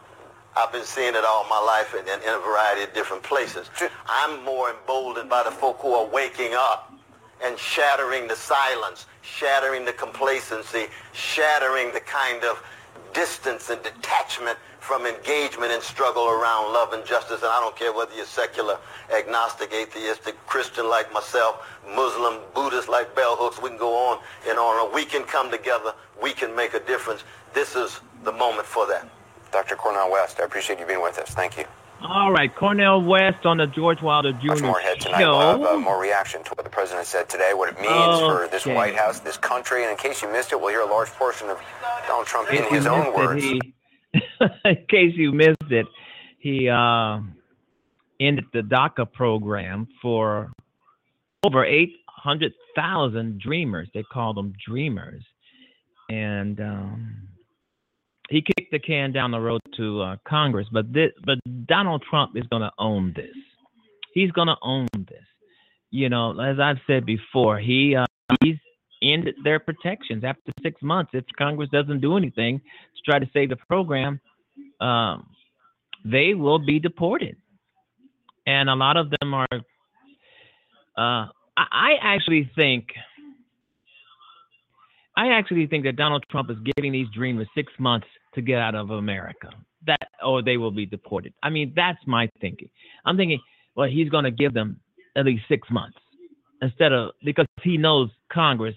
[0.56, 3.70] I've been seeing it all my life in, in, in a variety of different places.
[4.07, 6.94] I'm more emboldened by the folk who are waking up
[7.44, 12.61] and shattering the silence, shattering the complacency, shattering the kind of
[13.14, 17.41] distance and detachment from engagement and struggle around love and justice.
[17.41, 18.77] And I don't care whether you're secular,
[19.15, 21.65] agnostic, atheistic, Christian like myself,
[21.95, 23.61] Muslim, Buddhist like bell hooks.
[23.61, 24.93] We can go on and on.
[24.93, 25.93] We can come together.
[26.22, 27.23] We can make a difference.
[27.53, 29.07] This is the moment for that.
[29.51, 29.76] Dr.
[29.76, 31.30] Cornel West, I appreciate you being with us.
[31.31, 31.65] Thank you.
[32.01, 34.47] All right, Cornel West on the George Wilder Jr.
[34.47, 35.19] Much more ahead tonight.
[35.19, 35.31] show.
[35.59, 38.47] We'll have uh, more reaction to what the president said today, what it means for
[38.49, 39.84] this White House, this country.
[39.84, 41.59] And in case you missed it, we'll hear a large portion of
[42.07, 43.43] Donald Trump in his own missed it, words.
[43.43, 43.73] he-
[44.65, 45.85] in case you missed it,
[46.39, 47.19] he uh,
[48.19, 50.51] ended the DACA program for
[51.45, 53.89] over 800,000 dreamers.
[53.93, 55.23] They call them dreamers.
[56.09, 57.28] And um,
[58.30, 62.38] he kicked the can down the road to uh, Congress, but this, but Donald Trump
[62.38, 63.35] is going to own this.
[64.14, 65.23] He's going to own this.
[65.91, 68.06] You know, as I've said before, he uh,
[68.43, 68.57] he's
[69.01, 71.11] ended their protections after six months.
[71.14, 74.19] If Congress doesn't do anything to try to save the program,
[74.80, 75.27] um,
[76.06, 77.35] they will be deported,
[78.45, 79.47] and a lot of them are.
[79.51, 81.27] Uh,
[81.57, 82.89] I, I actually think.
[85.18, 88.76] I actually think that Donald Trump is giving these dreamers six months to get out
[88.76, 89.49] of America.
[89.85, 91.34] That or they will be deported.
[91.41, 92.69] I mean, that's my thinking.
[93.06, 93.39] I'm thinking,
[93.76, 94.80] well, he's going to give them
[95.15, 95.97] at least six months
[96.61, 98.76] instead of because he knows Congress,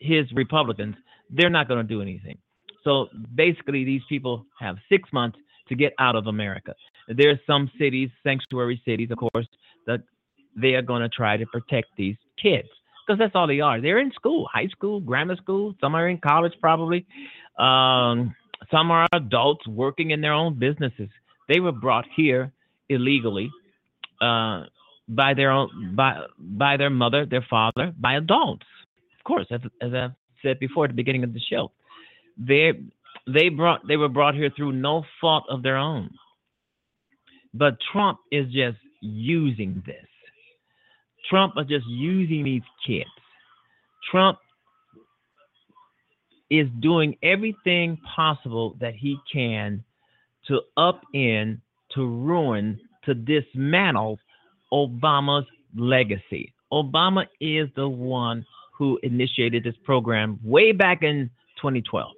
[0.00, 0.94] his Republicans,
[1.30, 2.38] they're not going to do anything.
[2.84, 5.38] So basically, these people have six months
[5.68, 6.74] to get out of America.
[7.08, 9.46] There's some cities, sanctuary cities, of course,
[9.86, 10.00] that
[10.60, 12.68] they are going to try to protect these kids
[13.06, 13.80] because that's all they are.
[13.80, 15.74] They're in school, high school, grammar school.
[15.80, 17.06] Some are in college, probably.
[17.58, 18.34] Um,
[18.70, 21.08] some are adults working in their own businesses.
[21.48, 22.52] They were brought here
[22.88, 23.50] illegally
[24.20, 24.64] uh,
[25.08, 28.66] by their own by by their mother, their father, by adults.
[29.18, 30.08] Of course, as, as I
[30.42, 31.72] said before at the beginning of the show,
[32.36, 32.72] they
[33.26, 36.10] they brought they were brought here through no fault of their own.
[37.54, 40.06] But Trump is just using this.
[41.28, 43.10] Trump is just using these kids.
[44.10, 44.38] Trump
[46.52, 49.82] is doing everything possible that he can
[50.46, 51.58] to upend,
[51.94, 54.18] to ruin, to dismantle
[54.70, 56.52] Obama's legacy.
[56.70, 58.44] Obama is the one
[58.76, 62.12] who initiated this program way back in 2012.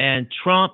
[0.00, 0.72] And Trump,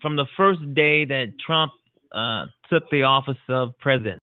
[0.00, 1.72] from the first day that Trump
[2.12, 4.22] uh, took the office of president,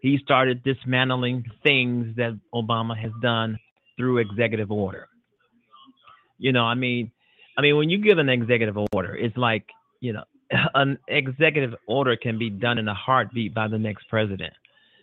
[0.00, 3.58] he started dismantling things that Obama has done
[3.96, 5.08] through executive order.
[6.38, 7.10] You know, I mean,
[7.56, 9.66] I mean, when you give an executive order, it's like,
[10.00, 10.24] you know,
[10.74, 14.52] an executive order can be done in a heartbeat by the next president,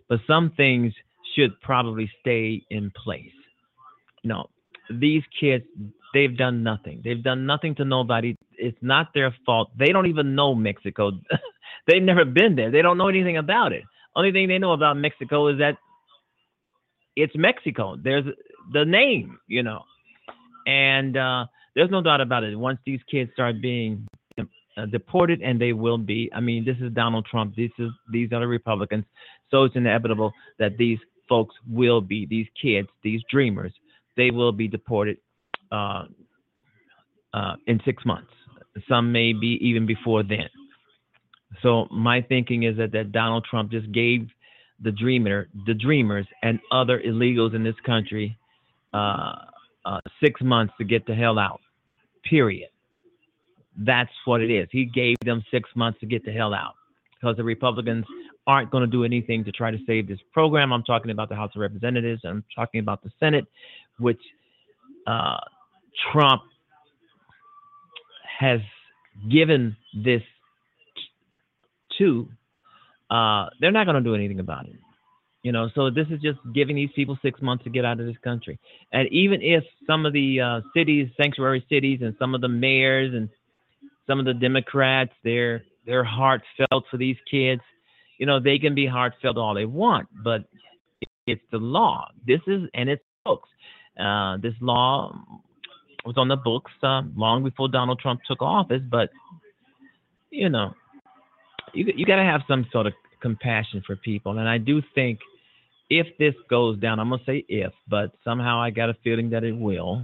[0.09, 0.93] but some things
[1.35, 3.31] should probably stay in place.
[4.23, 4.49] You know,
[4.89, 5.65] these kids,
[6.13, 7.01] they've done nothing.
[7.03, 8.35] They've done nothing to nobody.
[8.57, 9.71] It's not their fault.
[9.77, 11.11] They don't even know Mexico.
[11.87, 12.69] They've never been there.
[12.69, 13.83] They don't know anything about it.
[14.15, 15.77] Only thing they know about Mexico is that
[17.15, 17.97] it's Mexico.
[18.01, 18.25] There's
[18.71, 19.83] the name, you know,
[20.65, 22.55] and uh, there's no doubt about it.
[22.55, 24.07] Once these kids start being
[24.77, 26.29] uh, deported, and they will be.
[26.33, 27.55] I mean, this is Donald Trump.
[27.55, 29.05] This is these are the Republicans.
[29.49, 33.73] So it's inevitable that these folks will be these kids, these dreamers.
[34.17, 35.17] They will be deported
[35.71, 36.05] uh,
[37.33, 38.31] uh, in six months.
[38.87, 40.49] Some may be even before then.
[41.61, 44.27] So my thinking is that, that Donald Trump just gave
[44.81, 48.37] the dreamer, the dreamers, and other illegals in this country
[48.93, 49.35] uh,
[49.85, 51.61] uh, six months to get the hell out.
[52.23, 52.69] Period.
[53.77, 54.67] That's what it is.
[54.71, 56.73] He gave them six months to get the hell out
[57.13, 58.05] because the Republicans
[58.47, 60.73] aren't going to do anything to try to save this program.
[60.73, 62.21] I'm talking about the House of Representatives.
[62.25, 63.45] I'm talking about the Senate,
[63.99, 64.19] which
[65.07, 65.37] uh,
[66.11, 66.41] Trump
[68.39, 68.59] has
[69.29, 70.21] given this
[71.97, 72.27] to.
[73.09, 74.75] Uh, they're not going to do anything about it.
[75.43, 78.05] You know, so this is just giving these people six months to get out of
[78.05, 78.59] this country.
[78.93, 83.13] And even if some of the uh, cities, sanctuary cities, and some of the mayors
[83.15, 83.27] and
[84.05, 87.61] some of the Democrats, they're they're heartfelt for these kids.
[88.19, 90.43] You know, they can be heartfelt all they want, but
[91.25, 92.09] it's the law.
[92.27, 93.49] This is and it's books.
[93.99, 95.17] Uh, this law
[96.05, 99.09] was on the books uh, long before Donald Trump took office, but
[100.29, 100.73] you know,
[101.73, 105.19] you you got to have some sort of compassion for people, and I do think
[105.91, 109.43] if this goes down, I'm gonna say if, but somehow I got a feeling that
[109.43, 110.01] it will.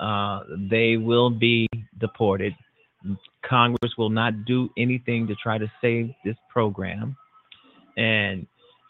[0.00, 1.68] Uh, they will be
[1.98, 2.52] deported.
[3.48, 7.16] Congress will not do anything to try to save this program,
[7.96, 8.46] and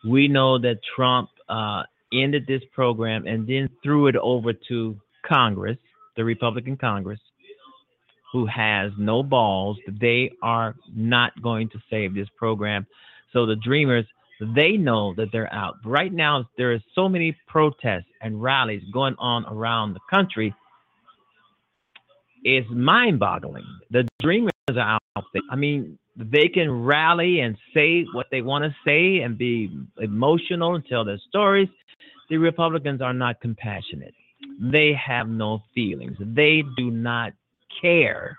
[0.09, 1.83] we know that Trump uh,
[2.15, 5.77] ended this program and then threw it over to Congress,
[6.17, 7.21] the Republican Congress,
[8.33, 9.77] who has no balls.
[10.01, 12.87] They are not going to save this program.
[13.35, 14.07] So the Dreamers,
[14.41, 15.75] they know that they're out.
[15.85, 20.55] Right now, there are so many protests and rallies going on around the country.
[22.43, 23.65] It's mind boggling.
[23.91, 25.43] The Dreamers are out there.
[25.51, 30.75] I mean, they can rally and say what they want to say and be emotional
[30.75, 31.69] and tell their stories.
[32.31, 34.15] The Republicans are not compassionate.
[34.61, 36.17] They have no feelings.
[36.21, 37.33] They do not
[37.81, 38.39] care.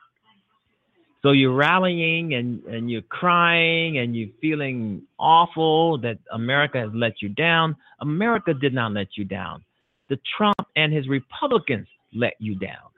[1.21, 7.21] So you're rallying and, and you're crying and you're feeling awful that America has let
[7.21, 7.75] you down.
[8.01, 9.63] America did not let you down.
[10.09, 12.91] The Trump and his Republicans let you down.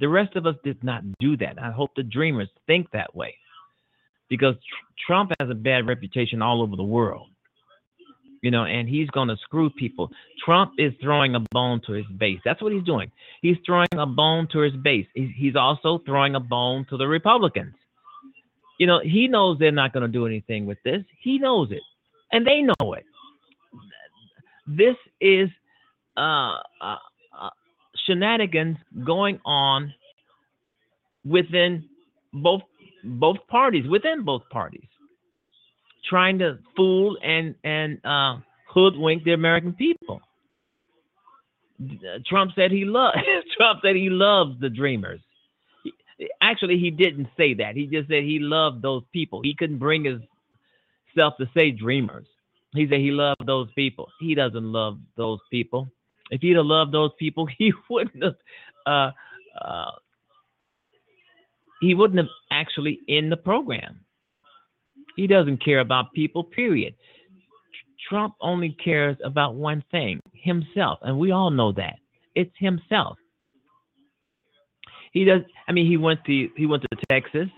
[0.00, 1.62] The rest of us did not do that.
[1.62, 3.34] I hope the dreamers think that way
[4.28, 7.28] because tr- Trump has a bad reputation all over the world.
[8.42, 10.10] You know, and he's going to screw people.
[10.42, 12.40] Trump is throwing a bone to his base.
[12.44, 13.10] That's what he's doing.
[13.42, 15.06] He's throwing a bone to his base.
[15.14, 17.74] He's, also throwing a bone to the Republicans.
[18.78, 21.02] You know, he knows they're not going to do anything with this.
[21.20, 21.82] He knows it,
[22.32, 23.04] and they know it.
[24.66, 25.50] This is
[26.16, 26.96] uh, uh,
[27.38, 27.50] uh,
[28.06, 29.92] shenanigans going on
[31.24, 31.84] within
[32.32, 32.62] both
[33.04, 34.88] both parties, within both parties,
[36.10, 38.36] trying to fool and and uh,
[38.68, 40.20] hoodwink the American people.
[42.26, 43.16] Trump said he loved.
[43.56, 45.20] Trump said he loves the dreamers.
[45.84, 47.76] He- actually, he didn't say that.
[47.76, 49.40] He just said he loved those people.
[49.42, 52.26] He couldn't bring himself to say dreamers.
[52.74, 54.08] He said he loved those people.
[54.20, 55.88] He doesn't love those people.
[56.30, 58.34] If he'd have loved those people, he wouldn't have.
[58.86, 59.10] Uh,
[59.60, 59.90] uh,
[61.80, 64.00] he wouldn't have actually in the program.
[65.16, 66.44] He doesn't care about people.
[66.44, 66.94] Period.
[68.08, 71.96] Trump only cares about one thing: himself, and we all know that
[72.34, 73.16] it's himself.
[75.12, 75.42] He does.
[75.68, 77.48] I mean, he went to he went to Texas,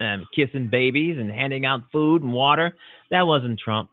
[0.00, 2.74] um, kissing babies and handing out food and water.
[3.10, 3.90] That wasn't Trump.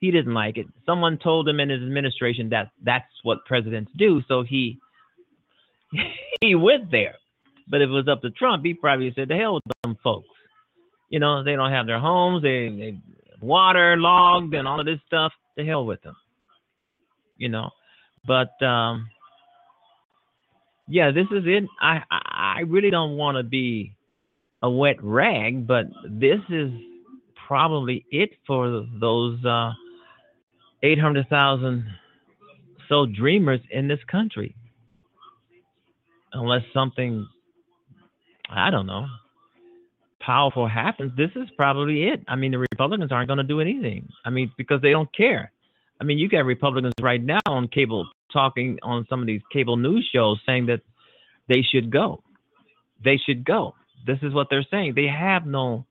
[0.00, 0.66] He didn't like it.
[0.84, 4.22] Someone told him in his administration that that's what presidents do.
[4.28, 4.78] So he
[6.40, 7.16] he went there.
[7.68, 10.28] But if it was up to Trump, he probably said, "The hell with them folks."
[11.08, 12.98] You know, they don't have their homes, they, they
[13.40, 15.32] water logged and all of this stuff.
[15.56, 16.16] The hell with them.
[17.36, 17.70] You know,
[18.26, 19.08] but um,
[20.88, 21.64] yeah, this is it.
[21.80, 23.94] I I really don't want to be
[24.62, 26.70] a wet rag, but this is
[27.46, 29.70] probably it for those uh,
[30.82, 31.86] 800,000
[32.88, 34.54] so dreamers in this country.
[36.32, 37.26] Unless something,
[38.50, 39.06] I don't know,
[40.26, 42.20] powerful happens, this is probably it.
[42.26, 44.08] I mean, the Republicans aren't going to do anything.
[44.24, 45.52] I mean, because they don't care.
[46.00, 49.76] I mean, you got Republicans right now on cable talking on some of these cable
[49.76, 50.80] news shows saying that
[51.48, 52.24] they should go.
[53.04, 53.74] They should go.
[54.04, 54.94] This is what they're saying.
[54.96, 55.86] They have no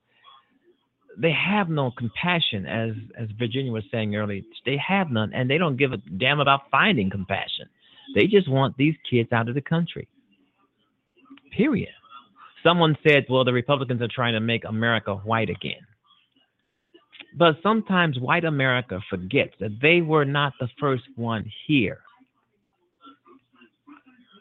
[1.18, 4.42] they have no compassion as as Virginia was saying earlier.
[4.66, 7.70] They have none and they don't give a damn about finding compassion.
[8.14, 10.08] They just want these kids out of the country.
[11.56, 11.90] Period.
[12.66, 15.86] Someone said, well, the Republicans are trying to make America white again.
[17.38, 22.00] But sometimes white America forgets that they were not the first one here.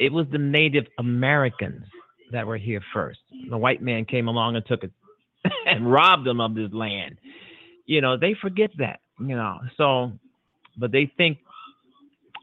[0.01, 1.85] It was the Native Americans
[2.33, 3.21] that were here first.
[3.51, 4.93] The white man came along and took it
[5.67, 7.19] and robbed them of this land.
[7.87, 9.59] You know, they forget that, you know.
[9.77, 10.13] So,
[10.79, 11.39] but they think,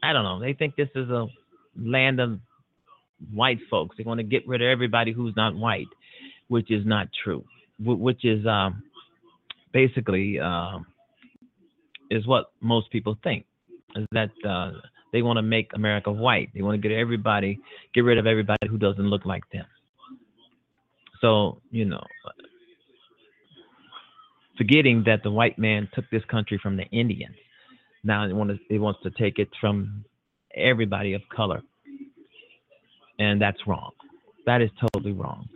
[0.02, 1.26] I don't know, they think this is a
[1.76, 2.38] land of
[3.32, 3.96] white folks.
[3.96, 5.88] They want to get rid of everybody who's not white,
[6.48, 7.44] which is not true.
[7.78, 8.82] Wh- Which is um,
[9.72, 10.78] basically uh,
[12.10, 13.44] is what most people think
[13.96, 14.72] is that uh,
[15.12, 16.50] they want to make America white.
[16.54, 17.58] They want to get everybody,
[17.94, 19.66] get rid of everybody who doesn't look like them.
[21.20, 22.04] So you know,
[24.56, 27.36] forgetting that the white man took this country from the Indians.
[28.04, 30.04] Now wants he wants to take it from
[30.54, 31.62] everybody of color,
[33.22, 33.92] and that's wrong.
[34.46, 35.48] That is totally wrong.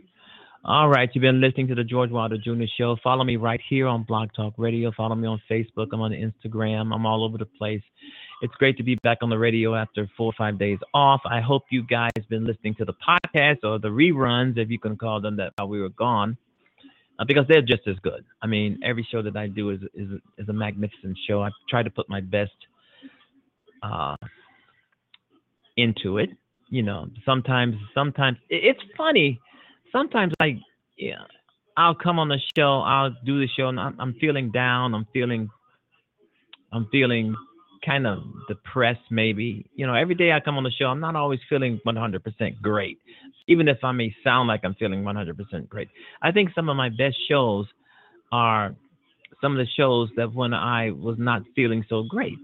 [0.65, 2.65] All right, you've been listening to the George Wilder Jr.
[2.77, 2.97] Show.
[3.03, 4.91] Follow me right here on Blog Talk Radio.
[4.97, 5.89] Follow me on Facebook.
[5.93, 6.93] I'm on Instagram.
[6.95, 7.83] I'm all over the place.
[8.43, 11.21] It's great to be back on the radio after four or five days off.
[11.25, 14.97] I hope you guys been listening to the podcast or the reruns, if you can
[14.97, 16.37] call them that, while we were gone,
[17.19, 18.25] uh, because they're just as good.
[18.43, 21.43] I mean, every show that I do is is is a magnificent show.
[21.43, 22.59] I try to put my best
[23.83, 24.17] uh,
[25.77, 26.31] into it.
[26.69, 29.41] You know, sometimes sometimes it's funny.
[29.93, 30.61] Sometimes I
[30.97, 31.23] yeah,
[31.77, 32.81] I'll come on the show.
[32.81, 34.95] I'll do the show, and I'm, I'm feeling down.
[34.95, 35.49] I'm feeling
[36.73, 37.35] I'm feeling
[37.85, 39.65] kind of depressed, maybe.
[39.75, 42.99] You know, every day I come on the show, I'm not always feeling 100% great,
[43.47, 45.89] even if I may sound like I'm feeling 100% great.
[46.21, 47.67] I think some of my best shows
[48.33, 48.75] are
[49.41, 52.37] some of the shows that when I was not feeling so great.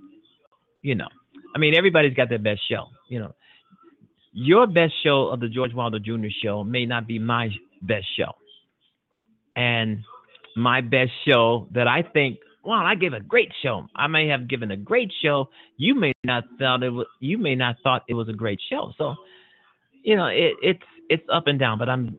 [0.82, 1.09] You know,
[1.55, 2.86] I mean, everybody's got their best show.
[3.09, 3.35] You know,
[4.33, 6.29] your best show of the George Wilder Jr.
[6.43, 7.51] show may not be my
[7.83, 8.33] best show.
[9.55, 10.03] And
[10.57, 13.87] my best show that I think, wow, I gave a great show.
[13.95, 15.51] I may have given a great show.
[15.77, 18.93] You may not thought it was, you may not thought it was a great show.
[18.97, 19.15] So,
[20.03, 21.79] you know, it, it's it's up and down.
[21.79, 22.19] But I'm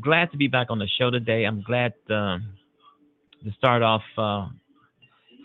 [0.00, 1.44] glad to be back on the show today.
[1.44, 2.54] I'm glad um,
[3.44, 4.48] to start off uh,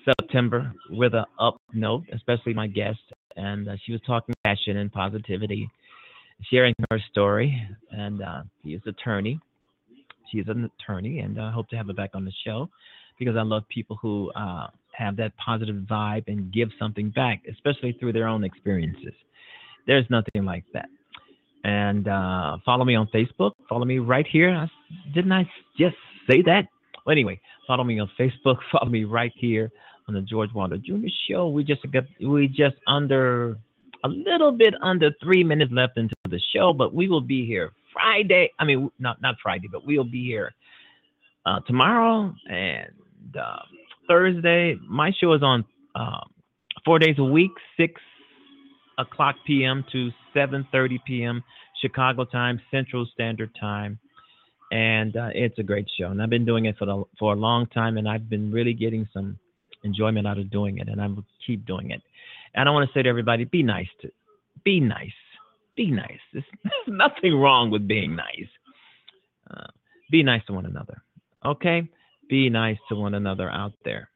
[0.05, 2.99] September with a up note, especially my guest,
[3.35, 5.69] and uh, she was talking passion and positivity,
[6.51, 7.61] sharing her story.
[7.91, 9.39] And uh, is attorney.
[10.31, 12.69] She is an attorney, and I hope to have her back on the show
[13.17, 17.93] because I love people who uh, have that positive vibe and give something back, especially
[17.99, 19.13] through their own experiences.
[19.87, 20.87] There's nothing like that.
[21.63, 23.51] And uh, follow me on Facebook.
[23.67, 24.51] Follow me right here.
[24.51, 24.67] I,
[25.13, 25.95] didn't I just
[26.29, 26.67] say that?
[27.05, 28.57] Well, anyway, follow me on Facebook.
[28.71, 29.71] Follow me right here
[30.07, 31.07] on the George Wilder Jr.
[31.29, 31.49] Show.
[31.49, 33.57] We just got we just under
[34.03, 37.71] a little bit under three minutes left into the show, but we will be here
[37.93, 38.51] Friday.
[38.59, 40.53] I mean, not not Friday, but we'll be here
[41.45, 42.91] uh, tomorrow and
[43.39, 43.59] uh,
[44.07, 44.75] Thursday.
[44.87, 45.65] My show is on
[45.95, 46.29] um,
[46.85, 48.01] four days a week, six
[48.97, 49.83] o'clock p.m.
[49.91, 51.43] to 7:30 p.m.
[51.81, 53.99] Chicago time, Central Standard Time,
[54.71, 56.07] and uh, it's a great show.
[56.07, 58.73] And I've been doing it for the, for a long time, and I've been really
[58.73, 59.37] getting some
[59.83, 62.01] enjoyment out of doing it, and I will keep doing it.
[62.55, 64.11] And I want to say to everybody, be nice to,
[64.63, 65.11] be nice,
[65.75, 66.19] be nice.
[66.33, 68.49] There's, there's nothing wrong with being nice.
[69.49, 69.67] Uh,
[70.11, 71.01] be nice to one another,
[71.45, 71.87] okay?
[72.29, 74.09] Be nice to one another out there.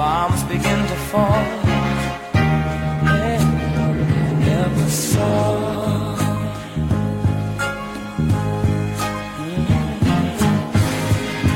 [0.00, 1.44] Bombs begin to fall.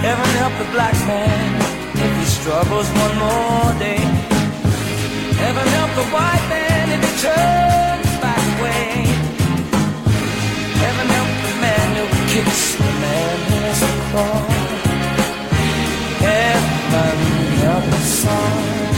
[0.05, 1.51] Heaven help the black man
[2.05, 4.03] if he struggles one more day.
[5.43, 8.89] Heaven help the white man if he turns back away.
[10.85, 13.95] Heaven help the man who kicks the man who has a.
[16.27, 18.94] Heaven help us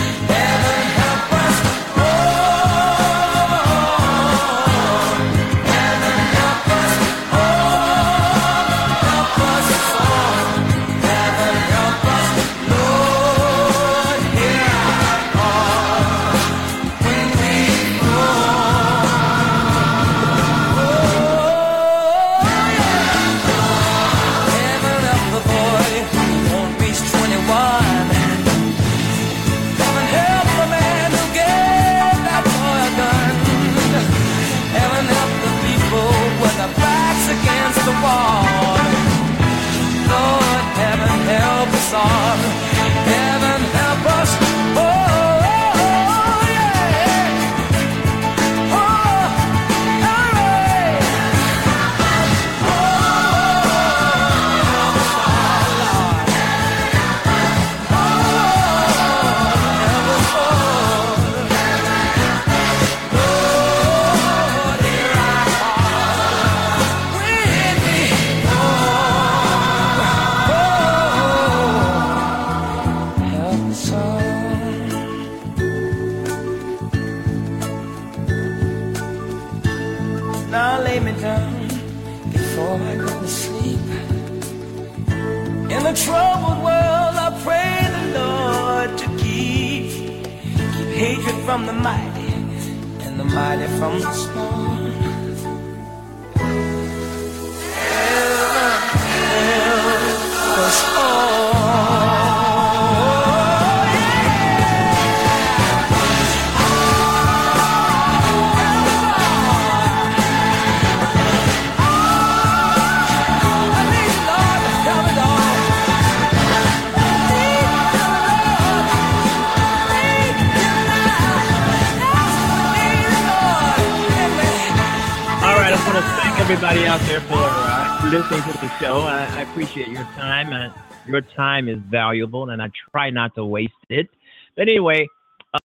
[131.57, 134.09] time is valuable, and I try not to waste it.
[134.57, 135.07] But anyway,
[135.55, 135.59] uh,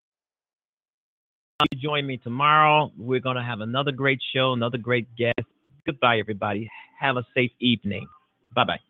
[1.77, 2.93] join me tomorrow.
[2.99, 5.47] We're going to have another great show, another great guest.
[5.87, 6.71] Goodbye, everybody.
[6.99, 8.07] Have a safe evening.
[8.55, 8.90] Bye bye.